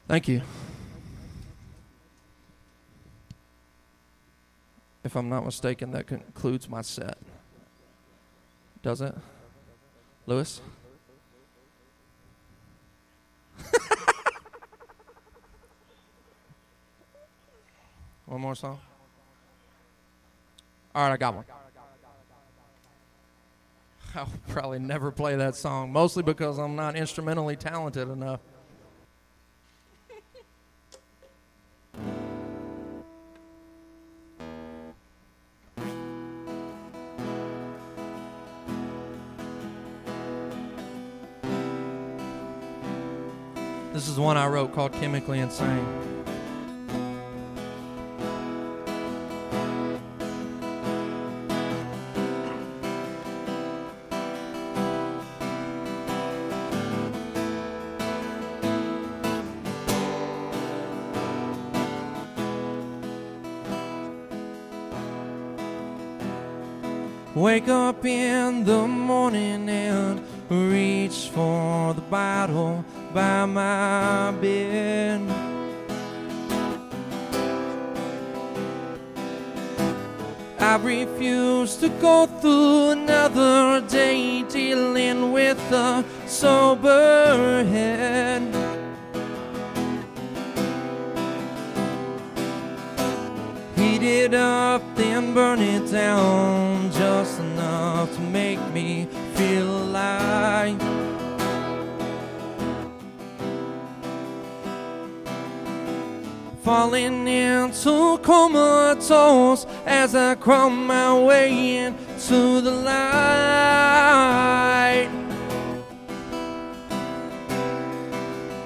Thank 0.07 0.29
you. 0.29 0.43
If 5.03 5.17
I'm 5.17 5.31
not 5.31 5.47
mistaken, 5.47 5.93
that 5.93 6.07
concludes 6.07 6.69
my 6.69 6.83
set. 6.83 7.17
Does 8.83 9.01
it? 9.01 9.15
Lewis? 10.27 10.61
one 18.27 18.41
more 18.41 18.57
song? 18.57 18.81
All 20.95 21.05
right, 21.05 21.13
I 21.13 21.17
got 21.17 21.35
one. 21.35 21.45
I'll 24.17 24.29
probably 24.49 24.79
never 24.79 25.13
play 25.13 25.37
that 25.37 25.55
song, 25.55 25.93
mostly 25.93 26.23
because 26.23 26.59
I'm 26.59 26.75
not 26.75 26.97
instrumentally 26.97 27.55
talented 27.55 28.09
enough. 28.09 28.41
This 43.97 44.09
is 44.09 44.21
one 44.21 44.37
I 44.37 44.47
wrote 44.47 44.75
called 44.75 44.93
Chemically 44.93 45.39
Insane. 45.39 45.87
Wake 67.35 67.69
up 67.69 68.05
in 68.05 68.65
the 68.65 68.87
morning 68.87 69.71
and 69.71 70.21
reach 70.51 71.31
for 71.31 71.95
the 71.95 72.03
bottle 72.03 72.85
by 73.17 73.47
my 73.47 74.31
bed. 74.43 75.23
I 80.61 80.77
refuse 80.77 81.77
to 81.77 81.89
go 81.89 82.27
through 82.27 82.91
another 82.91 83.81
day 83.89 84.43
dealing 84.43 85.33
with 85.33 85.59
a 85.73 86.05
sober 86.27 87.65
head. 87.65 88.43
Heat 93.77 94.03
it 94.03 94.35
up, 94.35 94.83
then 94.95 95.33
burn 95.33 95.61
it 95.61 95.91
down 95.91 96.93
just 96.93 97.41
enough 97.41 98.15
to 98.15 98.21
make 98.21 98.61
me 98.75 99.09
feel 99.37 99.71
alive. 99.85 100.96
Falling 106.67 107.29
into 107.29 108.19
comatose 108.25 109.67
as 109.87 110.17
I 110.17 110.35
crawl 110.35 110.69
my 110.69 111.17
way 111.17 111.77
into 111.77 112.61
the 112.61 112.73
light. 112.73 112.97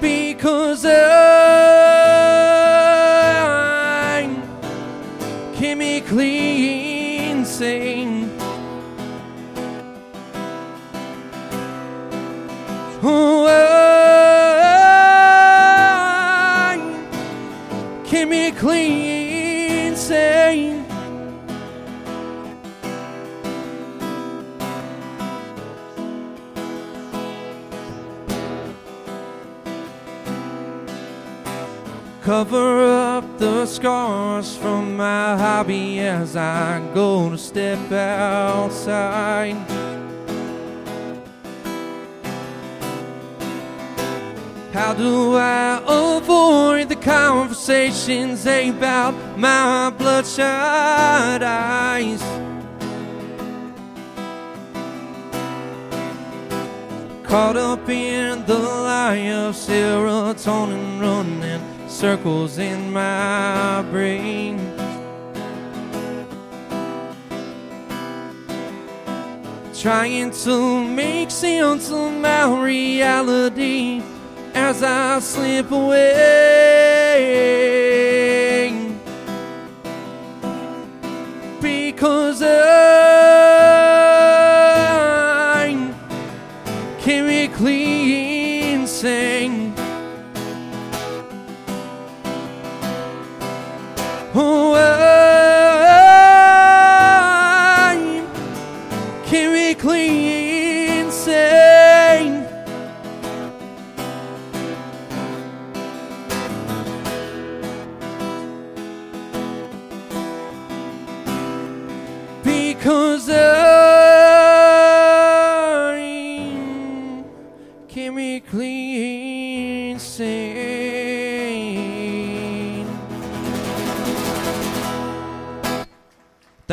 Because 0.00 0.86
I'm 0.86 1.00
chemically 5.54 7.18
insane. 7.28 8.30
Oh, 13.02 13.39
Cover 32.30 32.84
up 32.84 33.38
the 33.40 33.66
scars 33.66 34.56
from 34.56 34.96
my 34.96 35.36
hobby 35.36 35.98
as 35.98 36.36
I 36.36 36.80
go 36.94 37.28
to 37.28 37.36
step 37.36 37.90
outside. 37.90 39.56
How 44.72 44.94
do 44.94 45.34
I 45.34 45.82
avoid 45.84 46.88
the 46.88 46.94
conversations 46.94 48.46
about 48.46 49.14
my 49.36 49.90
bloodshot 49.90 51.42
eyes? 51.42 52.22
Caught 57.24 57.56
up 57.56 57.88
in 57.88 58.46
the 58.46 58.56
lie 58.56 59.16
of 59.32 59.56
serotonin 59.56 61.00
running 61.00 61.69
circles 62.00 62.56
in 62.56 62.90
my 62.90 63.82
brain. 63.90 64.56
Trying 69.78 70.30
to 70.30 70.82
make 70.82 71.30
sense 71.30 71.90
of 71.90 72.14
my 72.14 72.64
reality 72.64 74.02
as 74.54 74.82
I 74.82 75.18
slip 75.18 75.70
away. 75.70 76.10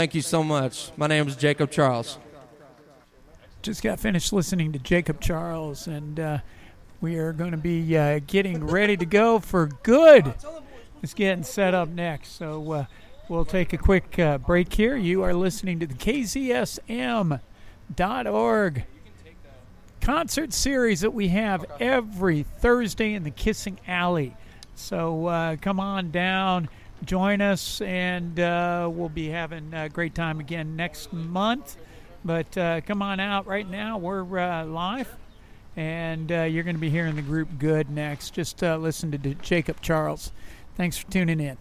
Thank 0.07 0.15
you 0.15 0.21
so 0.21 0.41
much. 0.41 0.89
My 0.95 1.07
name 1.07 1.27
is 1.27 1.35
Jacob 1.35 1.69
Charles. 1.69 2.17
Just 3.61 3.83
got 3.83 3.99
finished 3.99 4.31
listening 4.31 4.71
to 4.71 4.79
Jacob 4.79 5.19
Charles, 5.19 5.85
and 5.85 6.17
uh, 6.17 6.37
we 7.01 7.17
are 7.17 7.33
going 7.33 7.51
to 7.51 7.57
be 7.57 7.97
uh, 7.97 8.21
getting 8.25 8.65
ready 8.65 8.95
to 8.95 9.05
go 9.05 9.39
for 9.39 9.67
good. 9.83 10.33
It's 11.03 11.13
getting 11.13 11.43
set 11.43 11.73
up 11.73 11.89
next, 11.89 12.37
so 12.37 12.71
uh, 12.71 12.85
we'll 13.27 13.43
take 13.43 13.73
a 13.73 13.77
quick 13.77 14.17
uh, 14.17 14.37
break 14.37 14.71
here. 14.71 14.95
You 14.95 15.23
are 15.23 15.33
listening 15.33 15.81
to 15.81 15.87
the 15.87 15.95
KZSM.org 15.95 17.35
concert 19.99 20.53
series 20.53 21.01
that 21.01 21.13
we 21.13 21.27
have 21.27 21.65
every 21.81 22.43
Thursday 22.43 23.13
in 23.13 23.23
the 23.23 23.31
Kissing 23.31 23.77
Alley. 23.85 24.37
So 24.73 25.25
uh, 25.25 25.57
come 25.57 25.81
on 25.81 26.11
down, 26.11 26.69
join 27.03 27.41
us, 27.41 27.81
and 27.81 28.39
uh, 28.39 28.89
we'll 28.91 29.09
be 29.09 29.29
having 29.29 29.73
a 29.73 29.89
great 29.89 30.15
time 30.15 30.39
again 30.39 30.75
next 30.75 31.13
month. 31.13 31.77
But 32.25 32.57
uh, 32.57 32.81
come 32.81 33.01
on 33.01 33.19
out 33.19 33.47
right 33.47 33.69
now. 33.69 33.97
We're 33.97 34.39
uh, 34.39 34.65
live, 34.65 35.15
and 35.75 36.31
uh, 36.31 36.41
you're 36.43 36.63
going 36.63 36.75
to 36.75 36.81
be 36.81 36.89
hearing 36.89 37.15
the 37.15 37.21
group 37.21 37.49
Good 37.59 37.89
next. 37.89 38.33
Just 38.33 38.63
uh, 38.63 38.77
listen 38.77 39.11
to 39.11 39.17
D- 39.17 39.37
Jacob 39.41 39.81
Charles. 39.81 40.31
Thanks 40.75 40.97
for 40.97 41.09
tuning 41.09 41.39
in. 41.39 41.57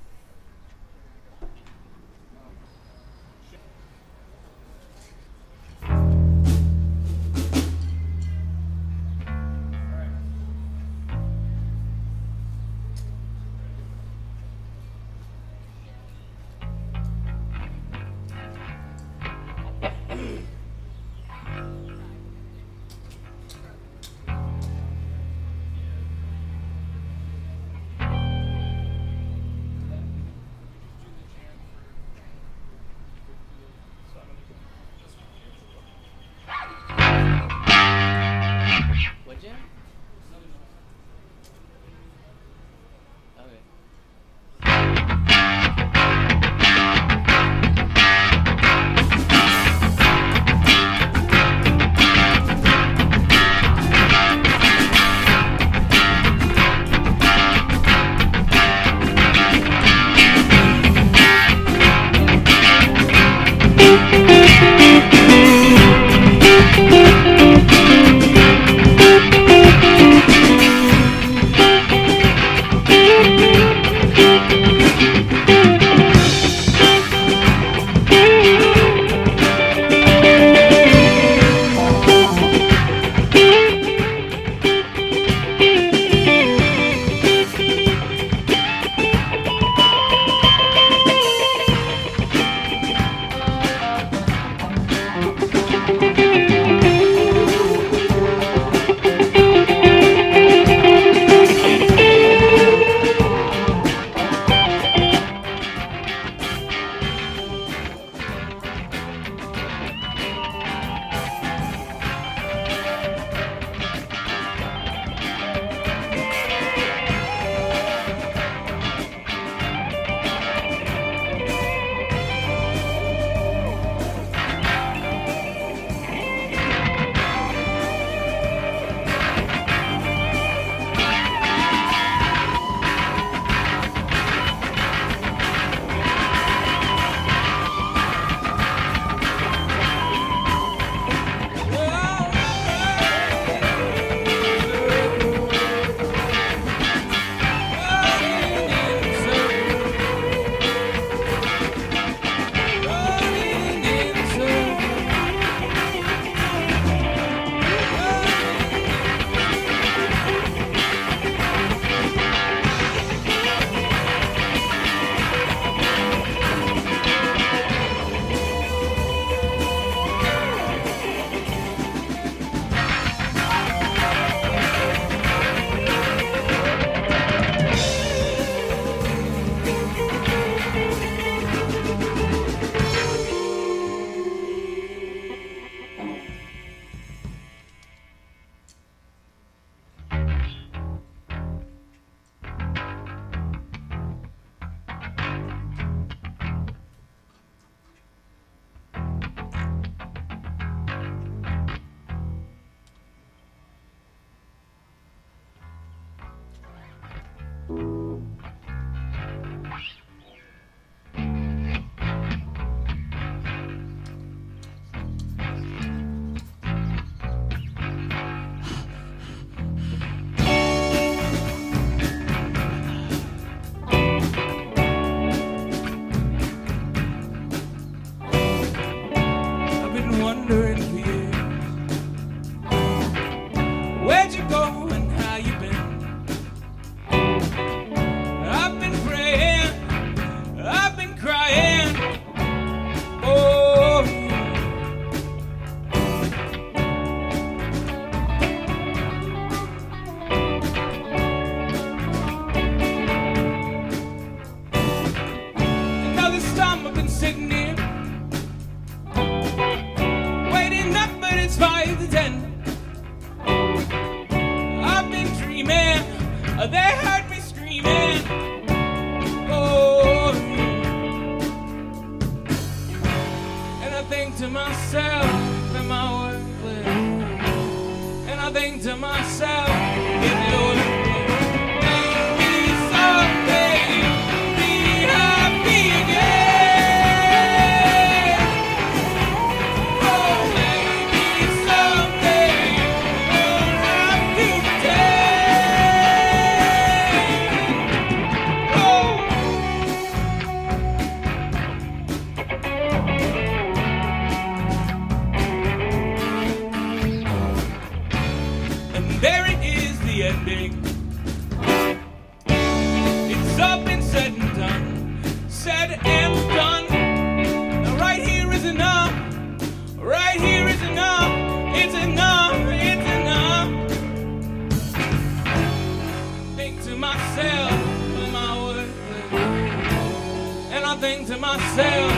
To 331.26 331.36
myself, 331.38 332.12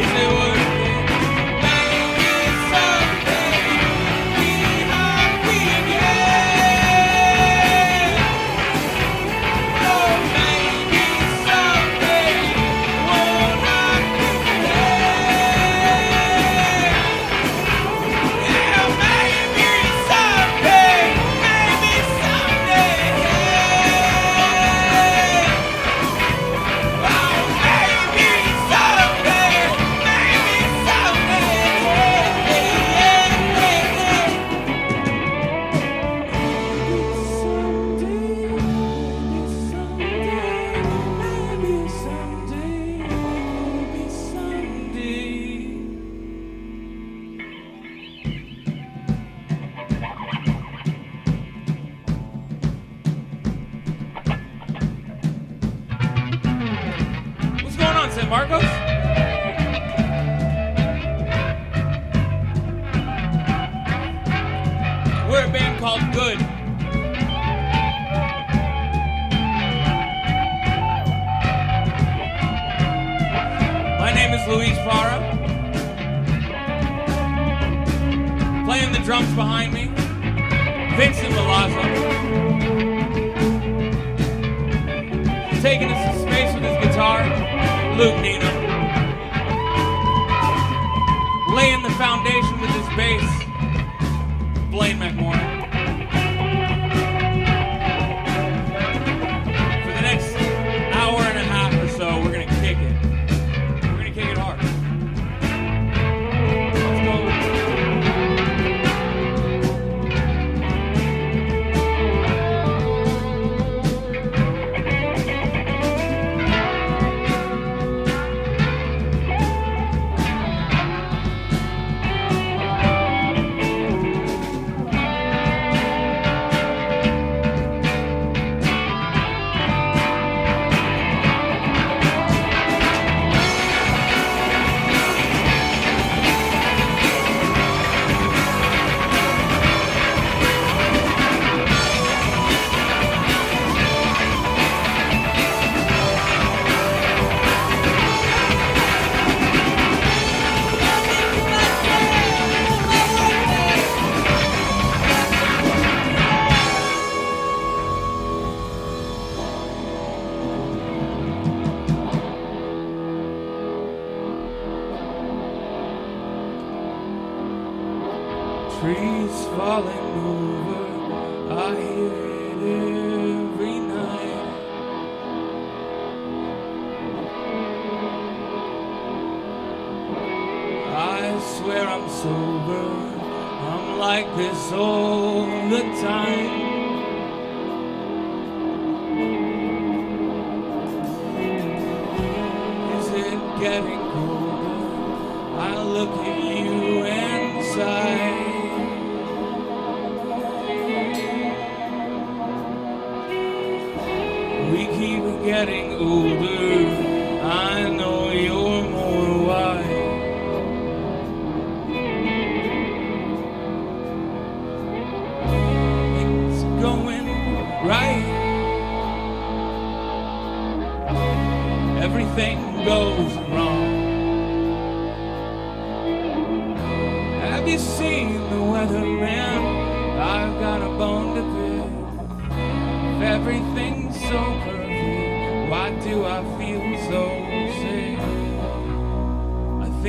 is 0.00 0.10
it 0.22 0.32
worth 0.32 0.63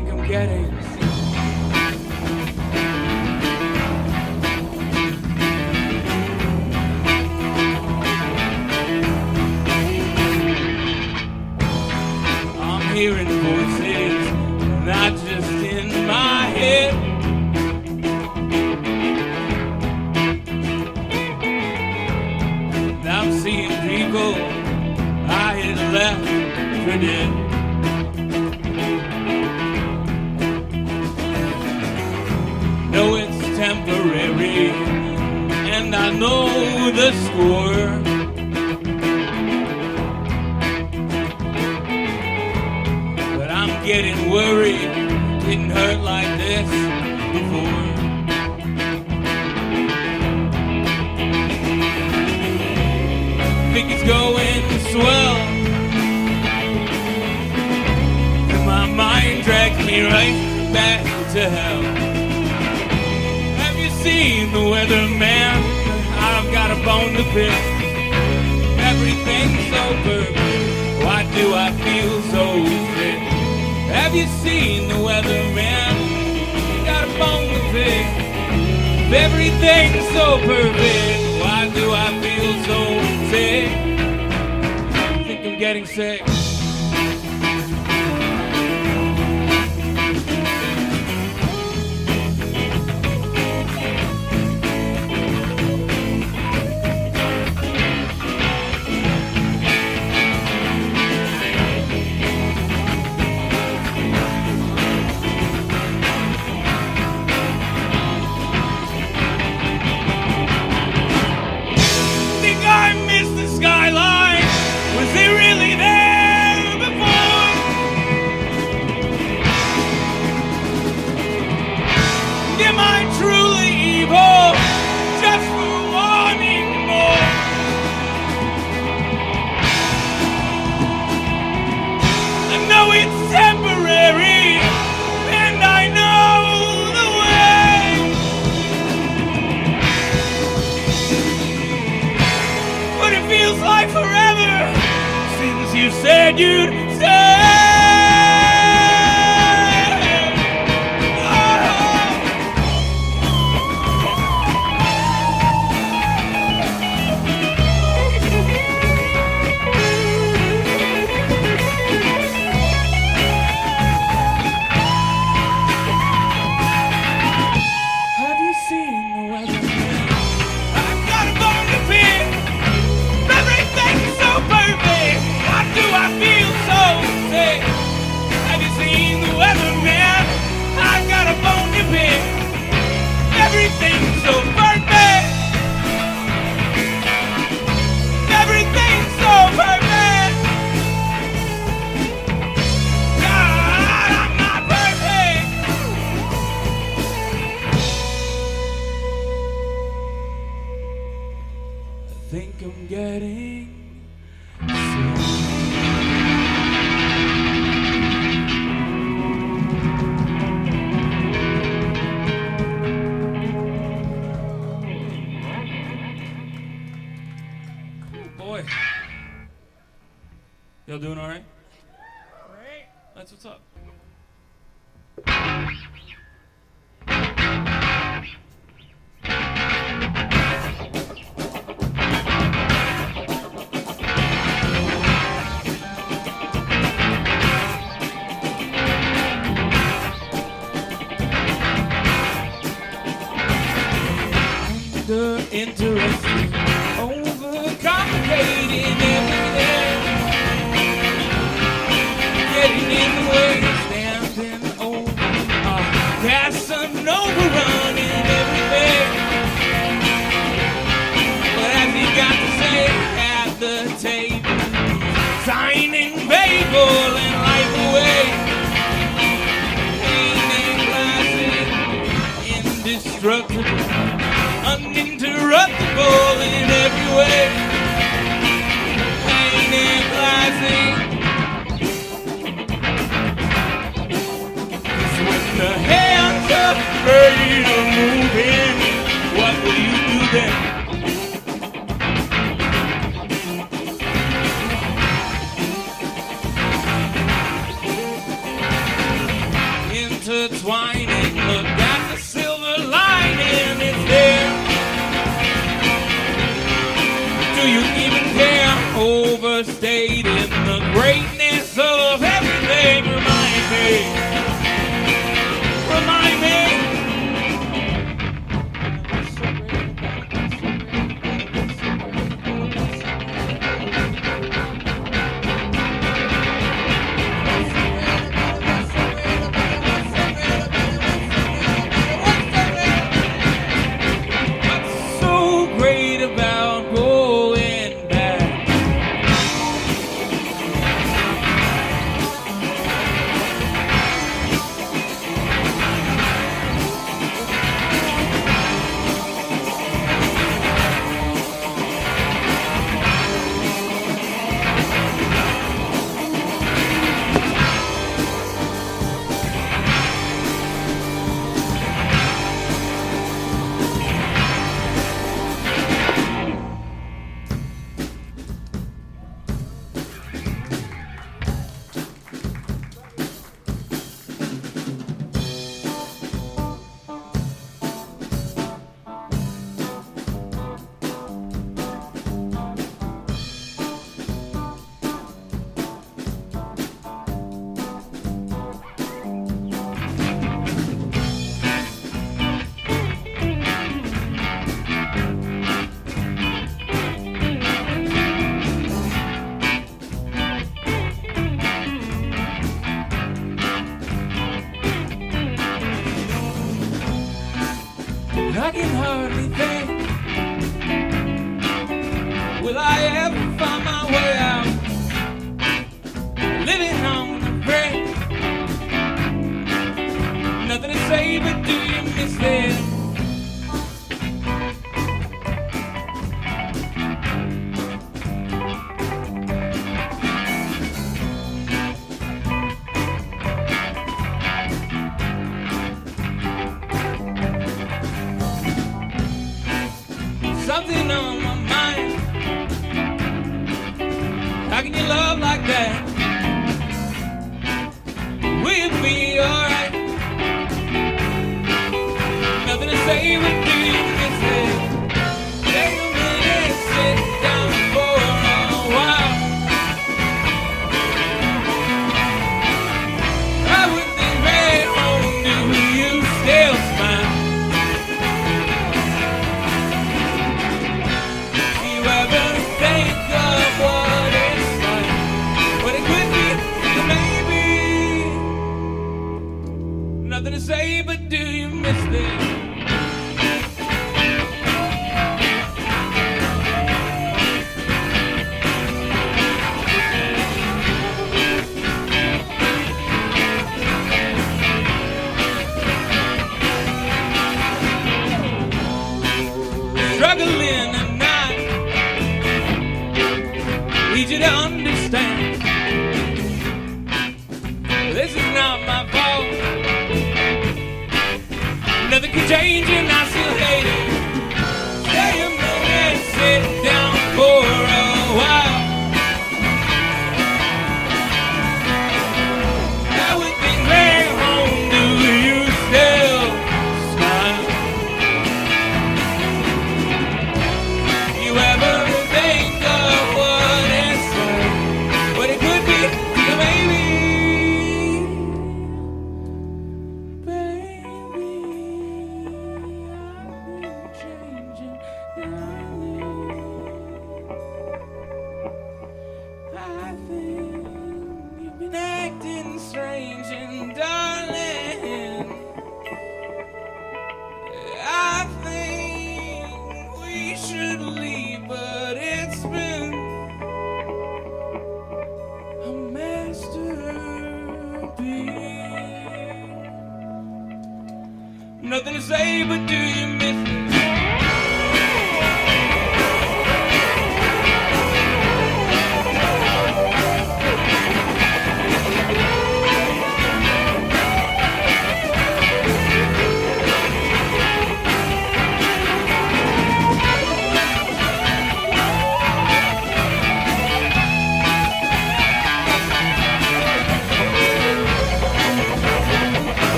think 0.00 0.12
I'm 0.18 0.26
getting 0.26 0.69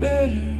better. 0.00 0.55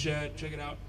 Shed. 0.00 0.34
Check 0.34 0.52
it 0.52 0.60
out. 0.60 0.79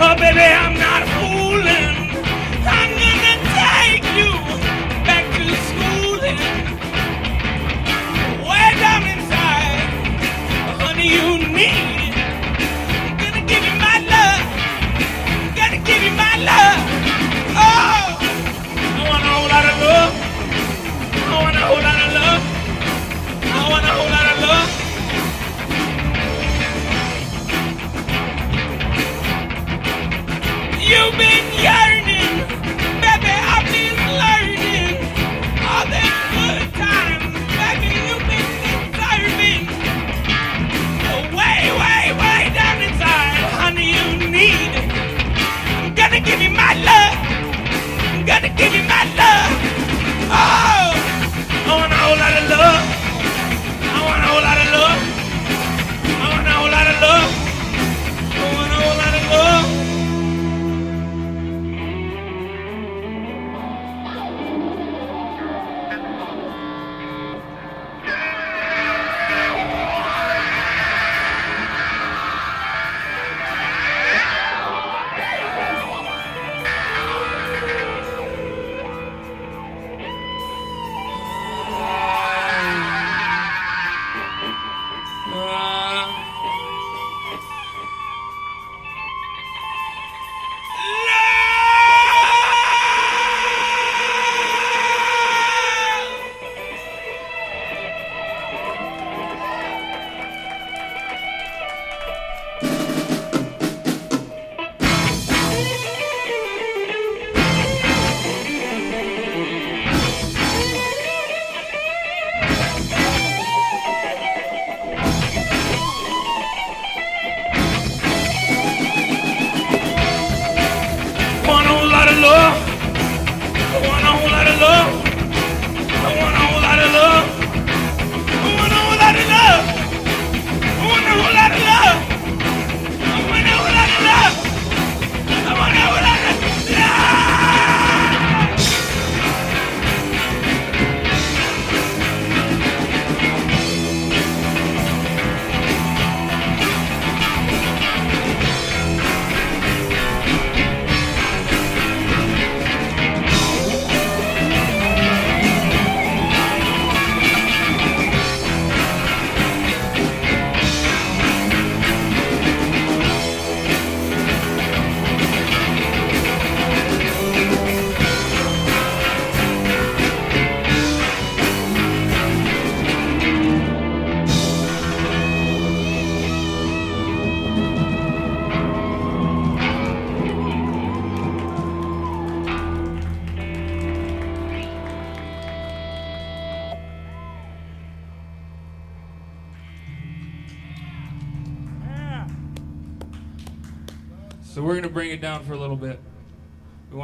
Oh, 0.00 0.14
baby, 0.14 0.38
I'm 0.38 0.74
not 0.74 0.87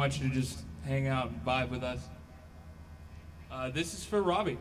want 0.05 0.21
you 0.21 0.29
to 0.29 0.35
just 0.35 0.59
hang 0.85 1.07
out 1.07 1.31
and 1.31 1.43
vibe 1.43 1.71
with 1.71 1.81
us. 1.81 1.99
Uh, 3.51 3.71
this 3.71 3.95
is 3.95 4.05
for 4.05 4.21
Robbie. 4.21 4.59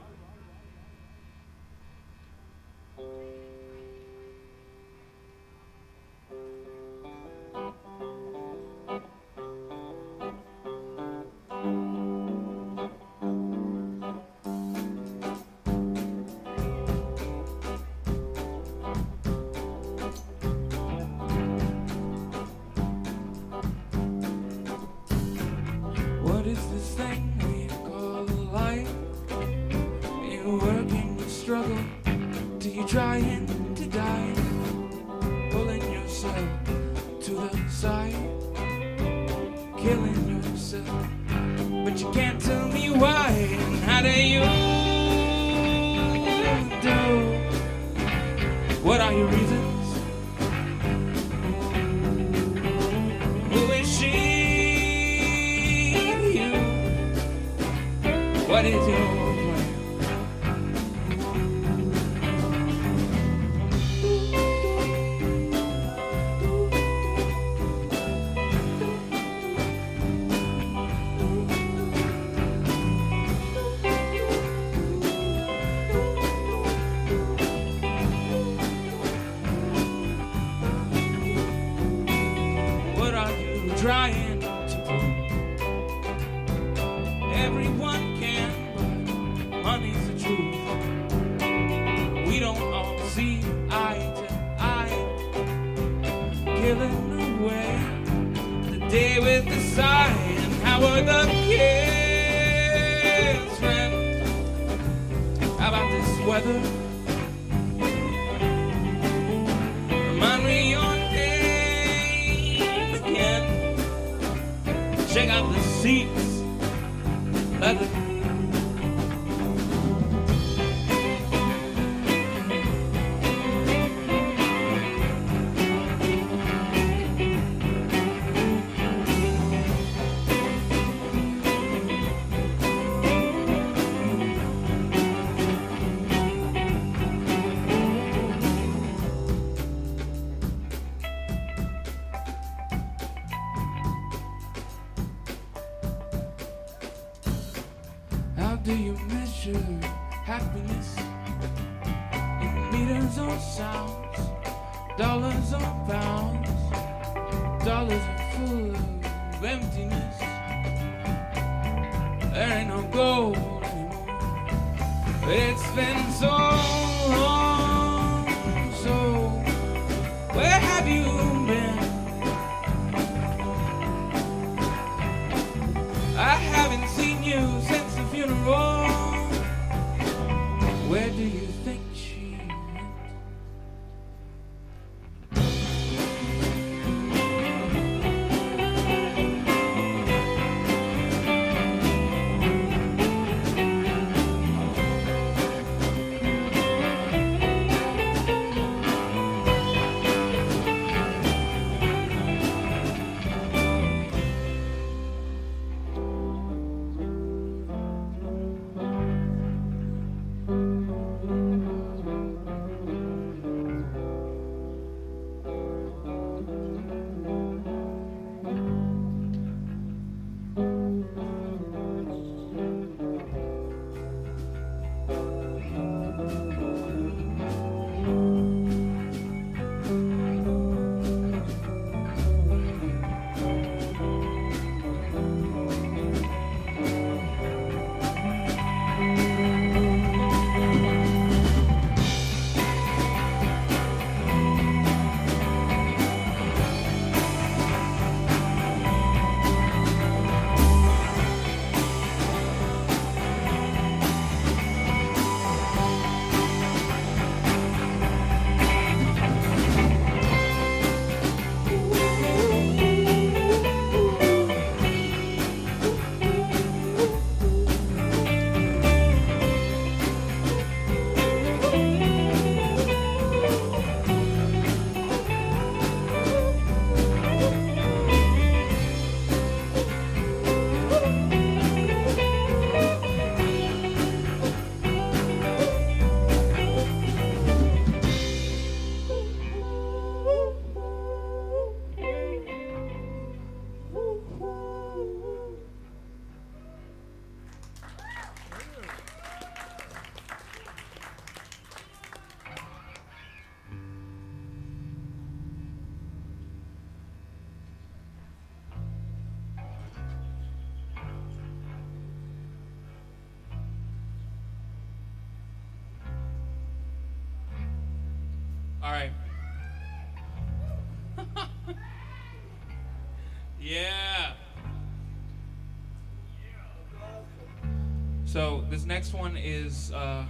So 328.35 328.65
this 328.69 328.85
next 328.85 329.15
one 329.15 329.37
is 329.37 329.93
uh, 329.93 330.25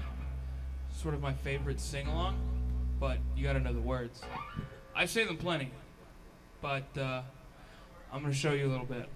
sort 0.94 1.14
of 1.14 1.22
my 1.22 1.32
favorite 1.32 1.80
sing 1.80 2.06
along, 2.06 2.38
but 3.00 3.16
you 3.34 3.42
gotta 3.42 3.60
know 3.60 3.72
the 3.72 3.80
words. 3.80 4.20
I 4.94 5.06
say 5.06 5.24
them 5.24 5.38
plenty, 5.38 5.70
but 6.60 6.84
uh, 6.98 7.22
I'm 8.12 8.20
gonna 8.20 8.34
show 8.34 8.52
you 8.52 8.66
a 8.66 8.68
little 8.68 8.84
bit. 8.84 9.08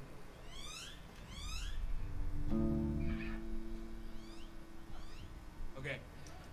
Okay. 5.78 5.98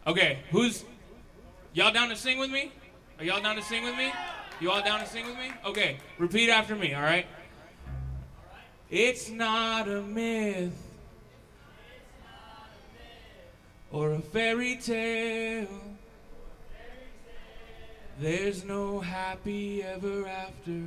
Okay, 0.05 0.39
who's 0.51 0.83
y'all 1.73 1.93
down 1.93 2.09
to 2.09 2.17
sing 2.17 2.37
with 2.37 2.51
me? 2.51 2.73
Are 3.17 3.23
y'all 3.23 3.41
down 3.41 3.55
to 3.55 3.61
sing 3.61 3.85
with 3.85 3.95
me? 3.95 4.11
You 4.59 4.71
all 4.71 4.83
down 4.83 4.99
to 4.99 5.07
sing 5.07 5.25
with 5.25 5.37
me? 5.37 5.53
Okay, 5.65 5.99
repeat 6.17 6.49
after 6.49 6.75
me, 6.75 6.93
all 6.95 7.01
right? 7.01 7.27
It's 8.89 9.29
not 9.29 9.87
a 9.87 10.01
myth 10.01 10.84
or 13.95 14.11
a 14.11 14.19
fairy 14.19 14.75
tale. 14.75 15.67
There's 18.19 18.65
no 18.65 18.99
happy 18.99 19.83
ever 19.83 20.27
after. 20.27 20.81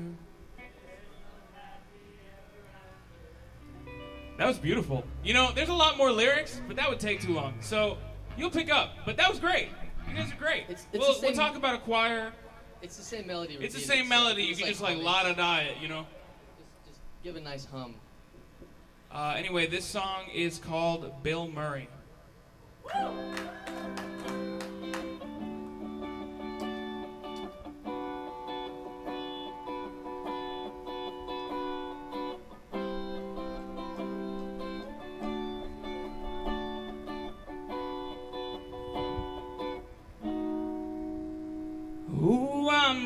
That 4.37 4.47
was 4.47 4.59
beautiful. 4.59 5.05
You 5.25 5.33
know, 5.35 5.51
there's 5.55 5.71
a 5.71 5.75
lot 5.75 5.97
more 5.97 6.13
lyrics, 6.13 6.61
but 6.69 6.77
that 6.77 6.89
would 6.89 7.01
take 7.01 7.23
too 7.23 7.33
long. 7.33 7.55
So 7.61 7.97
you'll 8.37 8.51
pick 8.51 8.71
up. 8.71 8.91
But 9.07 9.17
that 9.17 9.29
was 9.31 9.41
great. 9.41 9.69
You 10.09 10.15
guys 10.15 10.31
are 10.31 10.37
great. 10.37 10.65
It's- 10.65 10.87
it's 10.93 10.99
we'll, 11.05 11.15
the 11.19 11.27
we'll 11.27 11.35
talk 11.35 11.57
about 11.57 11.75
a 11.75 11.79
choir. 11.79 12.33
It's 12.83 12.97
the 12.99 13.03
same 13.03 13.27
melody. 13.27 13.55
It's 13.55 13.75
the 13.75 13.81
repeated, 13.81 13.87
same 13.87 14.05
so 14.05 14.09
melody. 14.11 14.43
You 14.45 14.51
it's 14.51 14.59
can 14.61 14.69
just 14.69 14.81
like 14.83 14.93
humming. 14.93 15.05
la 15.07 15.23
da 15.25 15.33
da 15.33 15.57
it, 15.61 15.79
you 15.81 15.89
know. 15.89 16.07
Just, 16.59 16.89
just 16.91 17.01
give 17.25 17.37
a 17.37 17.41
nice 17.41 17.65
hum. 17.65 17.95
Uh, 19.11 19.35
anyway, 19.37 19.67
this 19.67 19.85
song 19.87 20.25
is 20.33 20.59
called 20.59 21.23
Bill 21.23 21.49
Murray. 21.49 21.89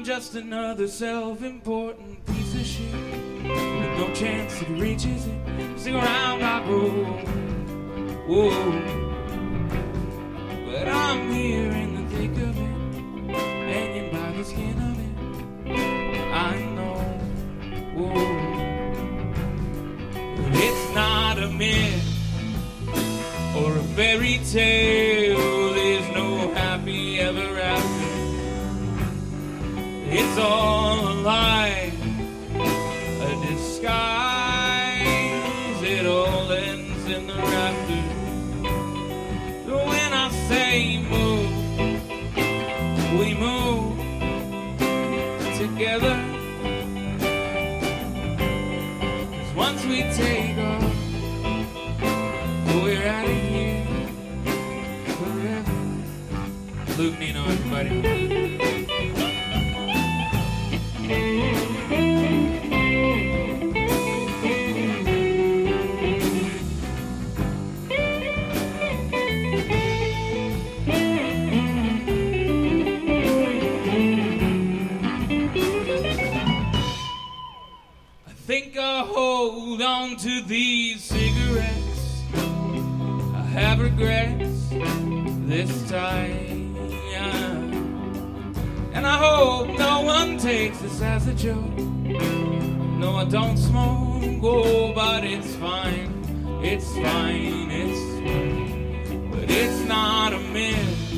Just 0.05 0.35
another 0.35 0.89
self-important 0.89 2.27
piece 2.27 2.55
of 2.55 2.67
shit 2.67 2.93
with 2.93 3.99
no 3.99 4.13
chance 4.15 4.61
it 4.61 4.69
reaches 4.69 5.27
it. 5.27 5.79
Sing 5.79 5.95
around 5.95 6.43
I 6.43 6.67
go, 6.67 6.89
whoa. 8.27 9.02
Myth 21.53 22.09
or 23.57 23.77
a 23.77 23.83
fairy 23.97 24.41
tale. 24.51 25.75
There's 25.75 26.09
no 26.15 26.53
happy 26.55 27.21
ever 27.21 27.61
after. 27.61 28.09
It's 30.15 30.39
all 30.39 30.82
Luke 57.03 57.19
Nino, 57.19 57.43
everybody. 57.43 57.89
I 78.29 78.33
think 78.47 78.79
I'll 78.79 79.07
hold 79.07 79.83
on 79.83 80.17
to 80.19 80.43
these 80.43 81.03
cigarettes. 81.03 82.23
I 82.33 83.43
have 83.55 83.81
regrets 83.81 84.69
this 85.49 85.91
time. 85.91 86.42
And 89.03 89.11
I 89.11 89.17
hope 89.17 89.67
no 89.77 90.03
one 90.03 90.39
takes 90.39 90.79
this 90.79 91.03
as 91.03 91.27
a 91.27 91.35
joke. 91.35 91.77
No, 91.77 93.17
I 93.17 93.25
don't 93.25 93.57
smoke, 93.57 94.39
oh, 94.45 94.93
but 94.95 95.25
it's 95.25 95.57
fine. 95.57 96.23
It's 96.63 96.87
fine, 96.95 97.69
it's 97.69 97.99
fine. 98.21 99.29
But 99.33 99.51
it's 99.51 99.81
not 99.89 100.33
a 100.33 100.39
myth 100.39 101.13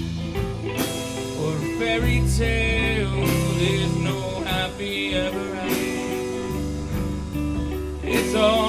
or 1.43 1.53
a 1.55 1.79
fairy 1.79 2.23
tale. 2.39 3.21
There's 3.59 3.97
no 3.99 4.41
happy 4.45 5.15
ever 5.17 5.55
after. 5.55 5.85
It's 8.03 8.35
all 8.35 8.64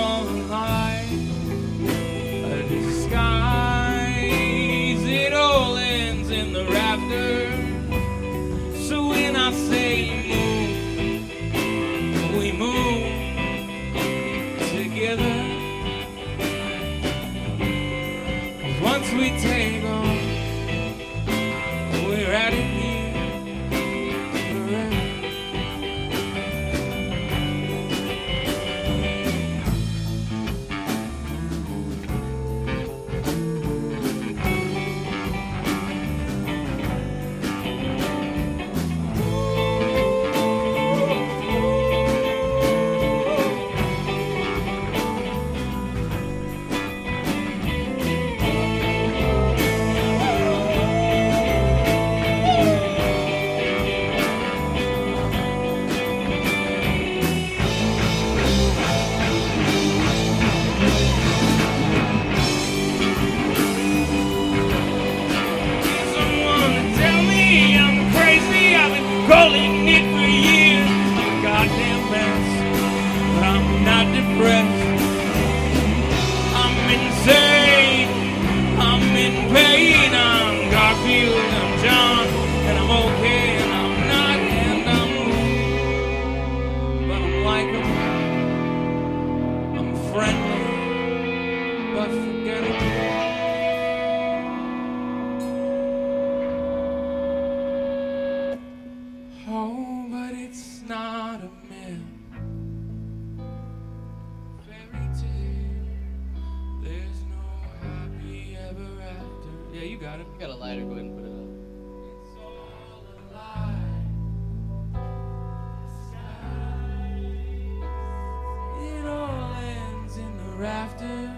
rafters. 120.58 121.30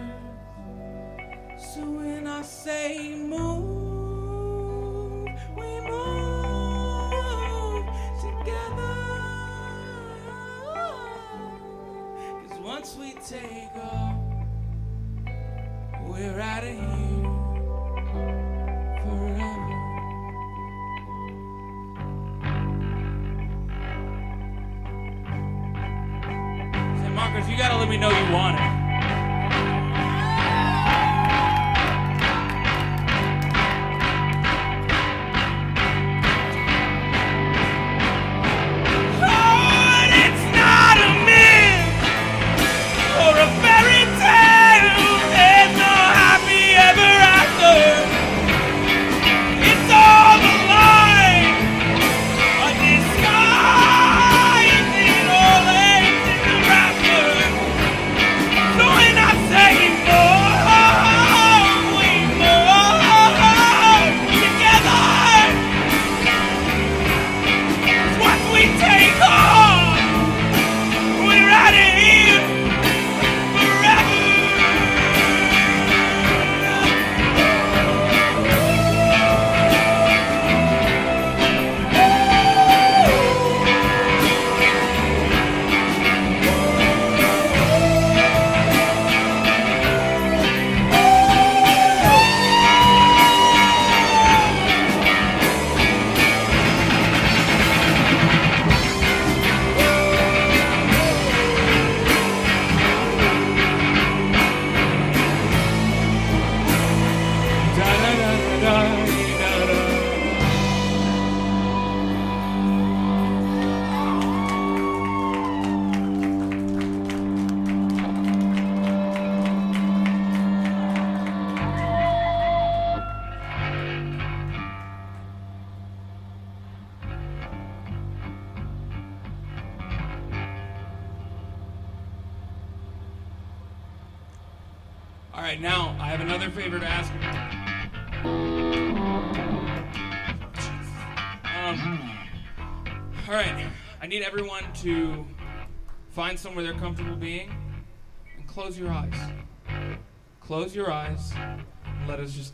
So 1.57 1.81
when 1.81 2.27
I 2.27 2.41
say 2.43 3.15
move, 3.15 4.47
we 5.55 5.81
move 5.81 7.05
together. 8.21 8.93
Once 12.63 12.95
we 12.99 13.13
take 13.13 13.75
off, 13.81 14.15
we're 16.05 16.39
out 16.39 16.63
of 16.63 16.69
here 16.69 17.23
forever. 19.01 19.77
San 26.97 27.13
Marcos, 27.15 27.47
you 27.49 27.57
gotta 27.57 27.77
let 27.77 27.89
me 27.89 27.97
know 27.97 28.09
you 28.09 28.31
want 28.33 28.59
it. 28.59 28.66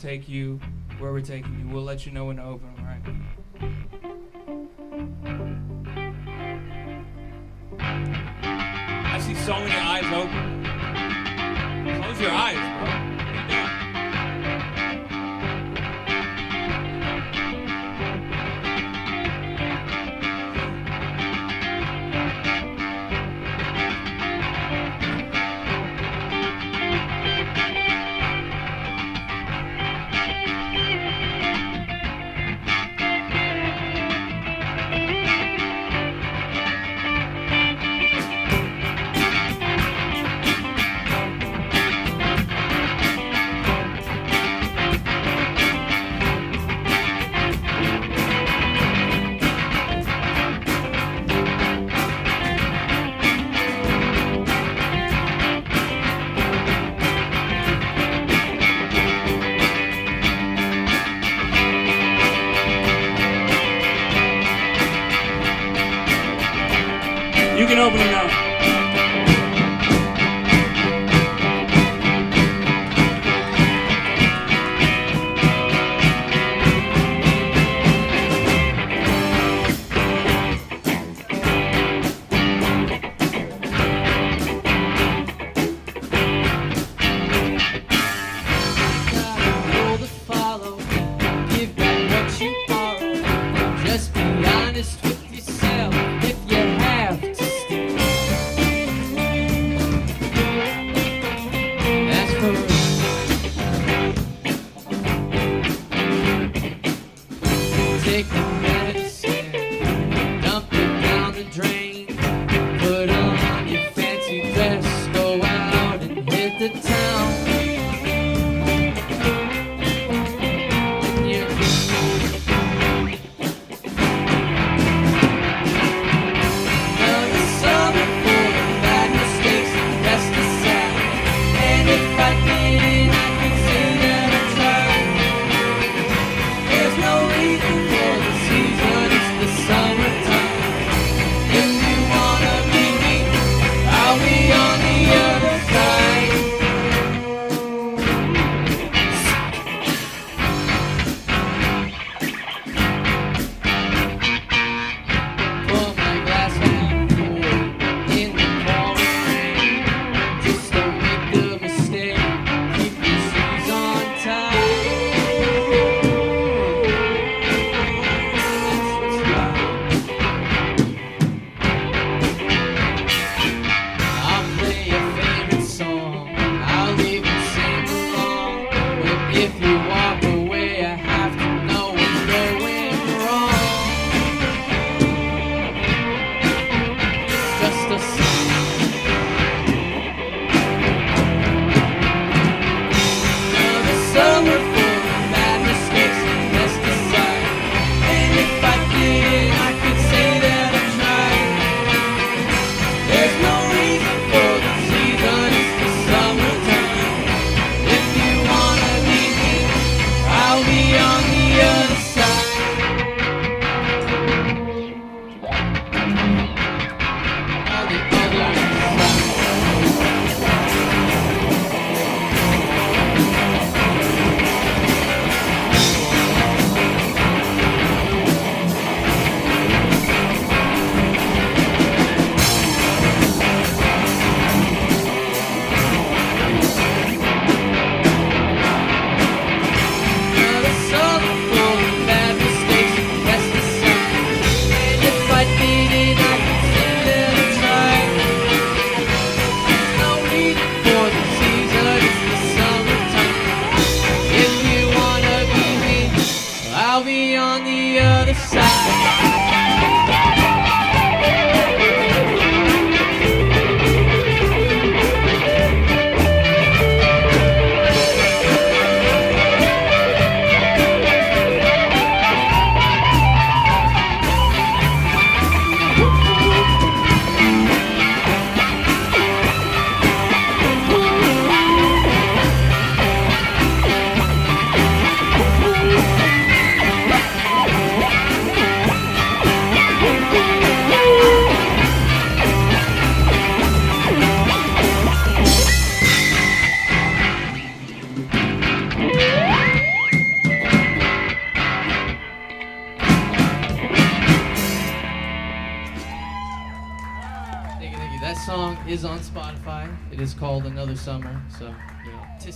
take 0.03 0.27
you 0.27 0.59
where 0.99 1.13
we're 1.13 1.21
taking 1.21 1.57
you. 1.59 1.73
We'll 1.73 1.83
let 1.83 2.05
you 2.05 2.11
know 2.11 2.25
when 2.25 2.35
to 2.35 2.43
open, 2.43 2.75
right? 2.83 3.01
fucking 67.73 67.79
opening 67.79 68.11
now. 68.11 68.32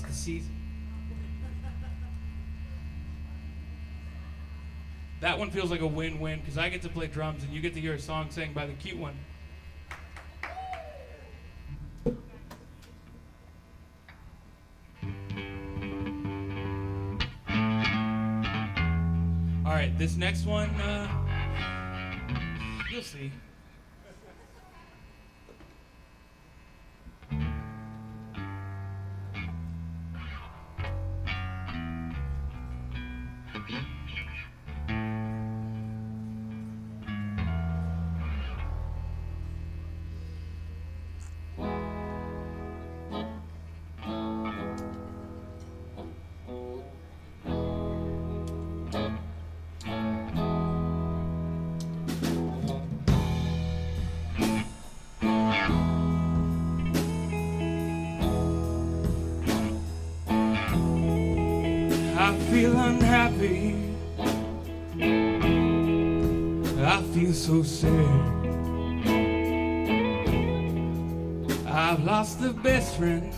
the 0.01 0.13
season. 0.13 0.53
That 5.19 5.39
one 5.39 5.49
feels 5.49 5.71
like 5.71 5.81
a 5.81 5.87
win 5.87 6.19
win 6.19 6.39
because 6.39 6.57
I 6.57 6.69
get 6.69 6.83
to 6.83 6.89
play 6.89 7.07
drums 7.07 7.43
and 7.43 7.51
you 7.51 7.59
get 7.59 7.73
to 7.73 7.81
hear 7.81 7.93
a 7.93 7.99
song 7.99 8.29
sang 8.29 8.53
by 8.53 8.67
the 8.67 8.73
cute 8.73 8.97
one. 8.97 9.15
All 19.65 19.73
right, 19.73 19.91
this 19.97 20.15
next 20.15 20.45
one, 20.45 20.69
uh, 20.81 21.07
you'll 22.91 23.01
see. 23.01 23.31
I've 71.67 72.01
lost 72.05 72.39
the 72.39 72.53
best 72.63 72.95
friend. 72.95 73.33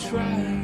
Try 0.00 0.59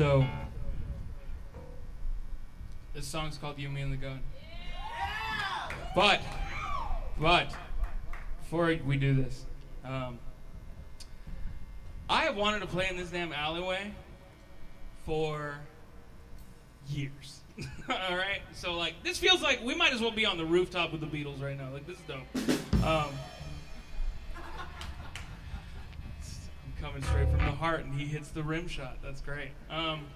So, 0.00 0.24
this 2.94 3.06
song's 3.06 3.36
called 3.36 3.58
You, 3.58 3.68
Me, 3.68 3.82
and 3.82 3.92
the 3.92 3.98
Gun. 3.98 4.20
But, 5.94 6.22
but, 7.20 7.54
before 8.40 8.74
we 8.86 8.96
do 8.96 9.12
this, 9.12 9.44
um, 9.84 10.18
I 12.08 12.22
have 12.22 12.34
wanted 12.34 12.60
to 12.60 12.66
play 12.66 12.88
in 12.88 12.96
this 12.96 13.10
damn 13.10 13.34
alleyway 13.34 13.92
for 15.04 15.56
years. 16.88 17.40
All 17.90 18.16
right, 18.16 18.40
so 18.54 18.72
like 18.72 18.94
this 19.02 19.18
feels 19.18 19.42
like 19.42 19.62
we 19.62 19.74
might 19.74 19.92
as 19.92 20.00
well 20.00 20.12
be 20.12 20.24
on 20.24 20.38
the 20.38 20.46
rooftop 20.46 20.92
with 20.92 21.02
the 21.02 21.06
Beatles 21.06 21.42
right 21.42 21.58
now. 21.58 21.68
Like 21.74 21.86
this 21.86 21.98
is 21.98 22.04
dope. 22.08 22.86
Um, 22.86 23.10
I'm 26.64 26.69
coming 26.80 27.02
straight 27.02 27.28
from 27.28 27.38
the 27.38 27.52
heart, 27.52 27.84
and 27.84 27.94
he 27.94 28.06
hits 28.06 28.30
the 28.30 28.42
rim 28.42 28.66
shot. 28.66 28.98
That's 29.02 29.20
great. 29.20 29.50
Um, 29.68 30.06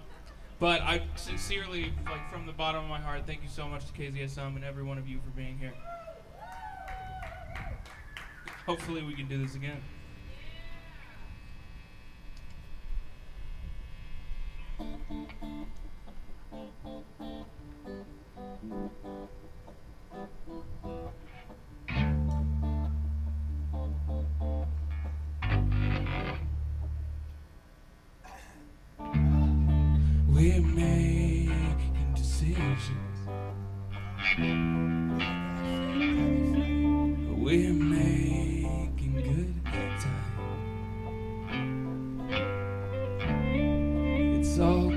but 0.59 0.81
I 0.81 1.03
sincerely, 1.17 1.93
like 2.07 2.33
from 2.33 2.47
the 2.47 2.53
bottom 2.53 2.83
of 2.83 2.89
my 2.89 3.01
heart, 3.01 3.27
thank 3.27 3.43
you 3.43 3.49
so 3.49 3.69
much 3.69 3.85
to 3.87 3.93
KZSM 3.93 4.57
and 4.57 4.65
every 4.65 4.83
one 4.83 4.97
of 4.97 5.07
you 5.07 5.19
for 5.19 5.31
being 5.31 5.59
here. 5.59 5.75
Hopefully, 8.67 9.03
we 9.03 9.13
can 9.15 9.29
do 9.29 9.43
this 9.45 9.55
again. 9.55 9.83
We're 30.35 30.61
making 30.61 32.13
decisions. 32.17 32.91
We're 37.39 37.73
making 37.73 39.15
good 39.15 39.55
time. 40.01 40.35
It's 44.41 44.59
all 44.59 44.91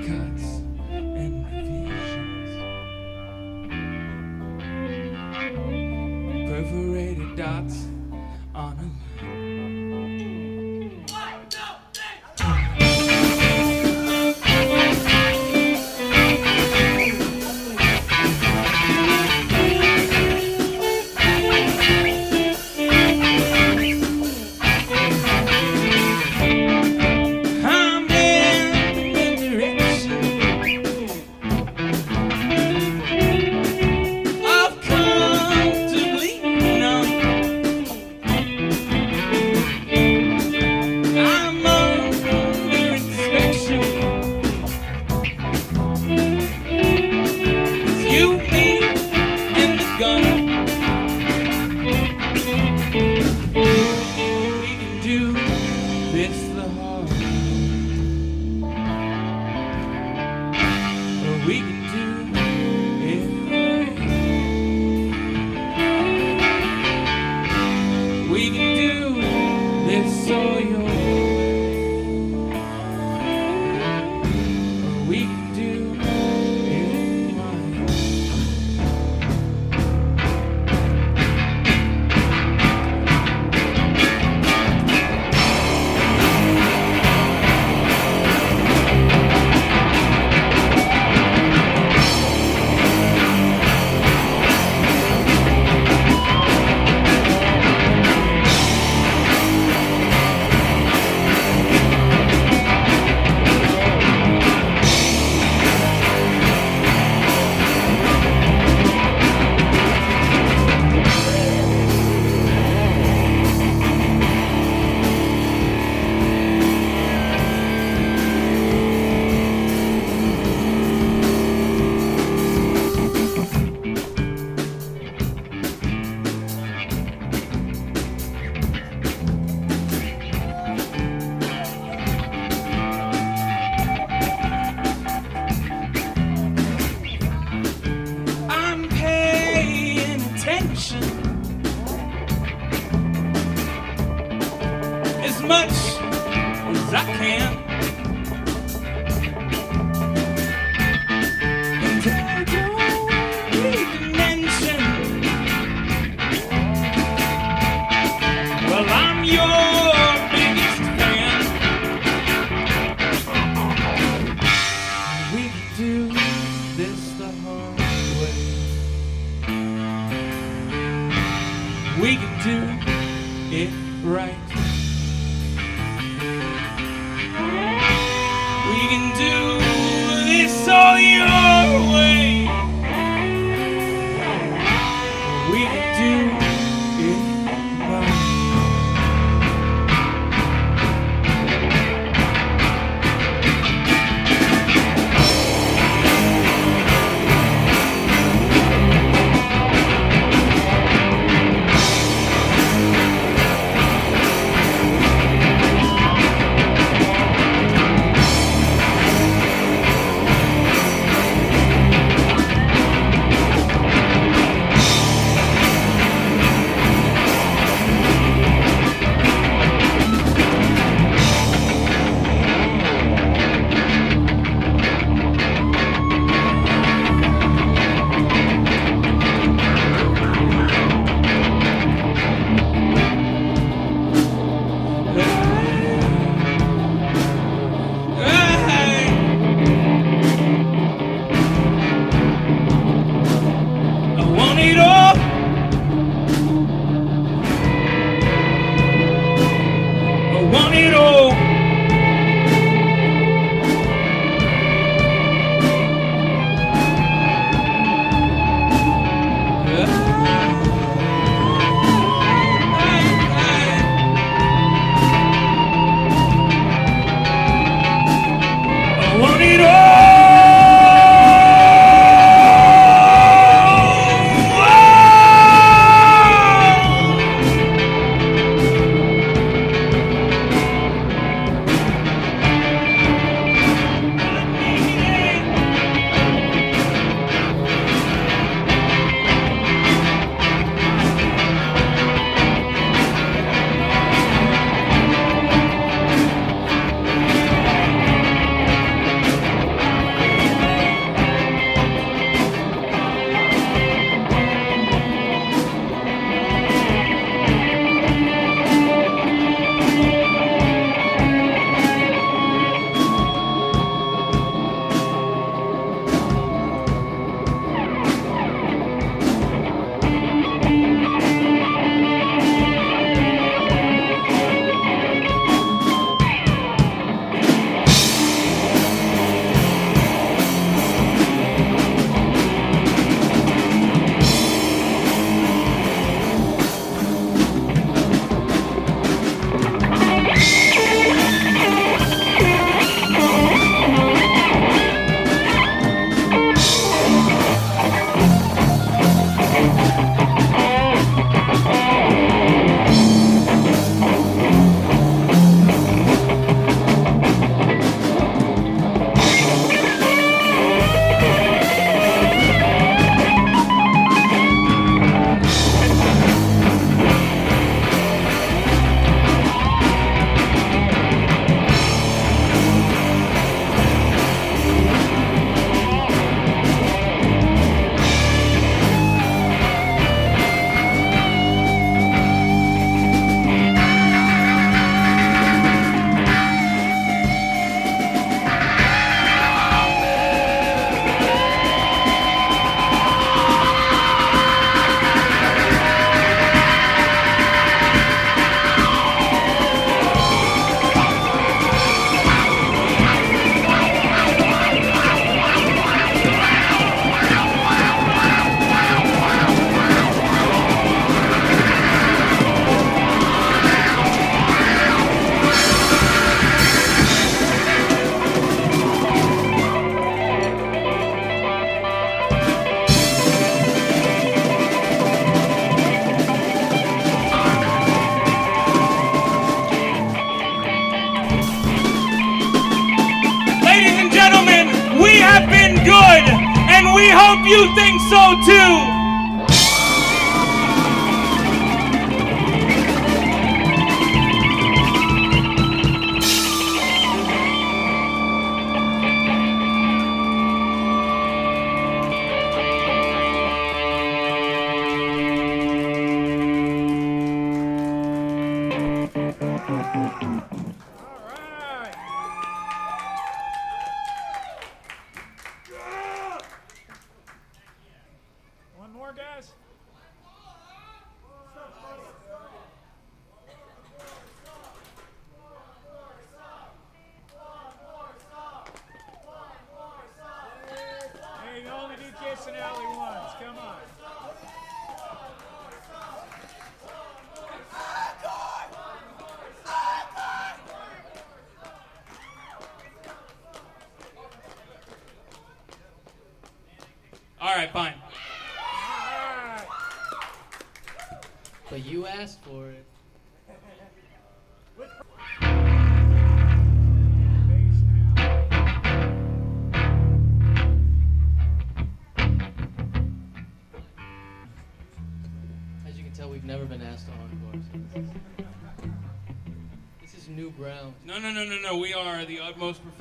so 438.08 438.40
too. 438.40 438.87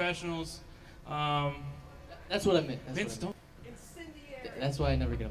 professionals. 0.08 0.62
Um, 1.06 1.56
that's 2.30 2.46
what 2.46 2.56
I 2.56 2.62
meant. 2.62 2.80
That's 2.86 2.98
Vince, 2.98 3.22
what 3.22 3.36
I 3.36 3.66
meant. 4.46 4.60
That's 4.62 4.80
why 4.80 4.92
I 4.92 4.96
never 4.96 5.16
get 5.16 5.27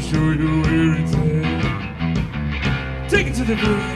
show 0.00 0.30
you. 0.32 0.62
Take 3.08 3.28
it 3.28 3.34
to 3.36 3.44
the 3.44 3.56
roof. 3.56 3.95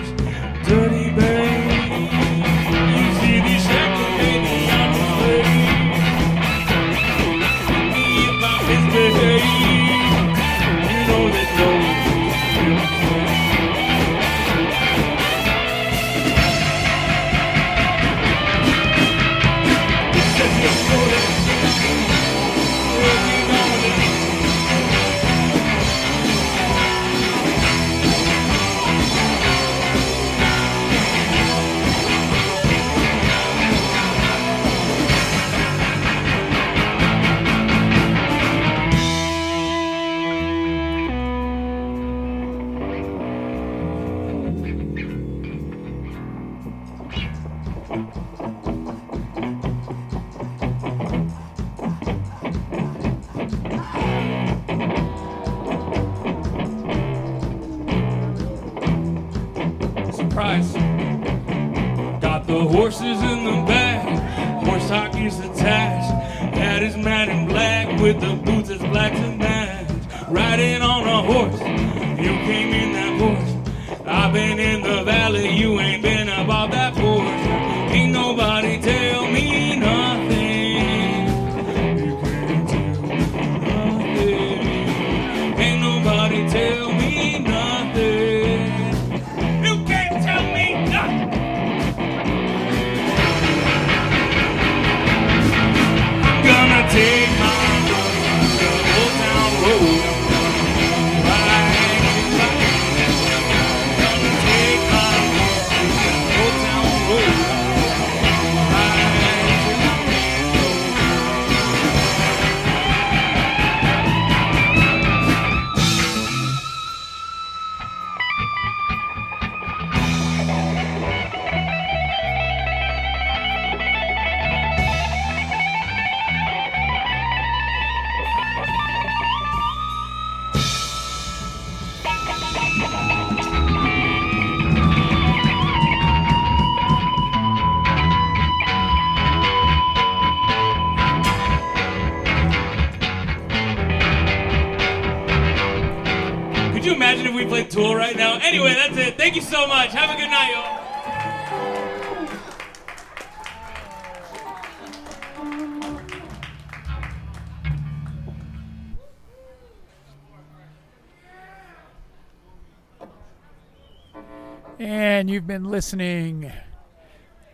Been 165.50 165.64
listening 165.64 166.52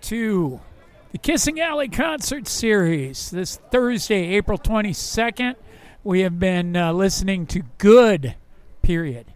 to 0.03 0.61
the 1.13 1.17
Kissing 1.17 1.61
Alley 1.61 1.89
Concert 1.89 2.47
Series. 2.47 3.31
This 3.31 3.57
Thursday, 3.71 4.35
April 4.35 4.59
22nd, 4.59 5.55
we 6.05 6.21
have 6.21 6.39
been 6.39 6.77
uh, 6.77 6.93
listening 6.93 7.47
to 7.47 7.63
Good, 7.79 8.35
period. 8.83 9.33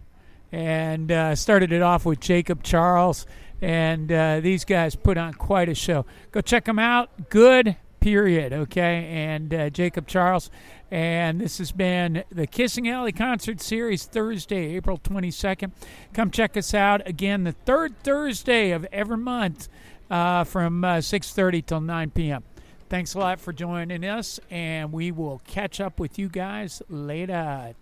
And 0.51 1.11
uh, 1.11 1.33
started 1.33 1.71
it 1.71 1.81
off 1.81 2.05
with 2.05 2.19
Jacob 2.19 2.61
Charles. 2.61 3.25
And 3.63 4.11
uh, 4.11 4.41
these 4.41 4.63
guys 4.63 4.95
put 4.95 5.17
on 5.17 5.33
quite 5.33 5.67
a 5.67 5.73
show. 5.73 6.05
Go 6.31 6.41
check 6.41 6.65
them 6.65 6.77
out. 6.77 7.31
Good, 7.31 7.77
period. 8.01 8.51
Okay. 8.51 9.05
And 9.07 9.53
uh, 9.53 9.69
Jacob 9.69 10.07
Charles. 10.07 10.51
And 10.91 11.39
this 11.39 11.59
has 11.59 11.71
been 11.71 12.25
the 12.29 12.45
Kissing 12.45 12.89
Alley 12.89 13.13
Concert 13.13 13.61
Series, 13.61 14.03
Thursday, 14.03 14.75
April 14.75 14.97
22nd. 14.97 15.71
Come 16.13 16.31
check 16.31 16.57
us 16.57 16.73
out 16.73 17.07
again 17.07 17.45
the 17.45 17.53
third 17.53 18.03
Thursday 18.03 18.71
of 18.71 18.85
every 18.91 19.15
month 19.15 19.69
uh, 20.09 20.43
from 20.43 20.83
uh, 20.83 20.95
6.30 20.95 21.65
till 21.65 21.79
9 21.79 22.09
p.m. 22.11 22.43
Thanks 22.89 23.13
a 23.13 23.19
lot 23.19 23.39
for 23.39 23.53
joining 23.53 24.03
us, 24.03 24.37
and 24.49 24.91
we 24.91 25.13
will 25.13 25.41
catch 25.47 25.79
up 25.79 25.97
with 25.97 26.19
you 26.19 26.27
guys 26.27 26.81
later. 26.89 27.73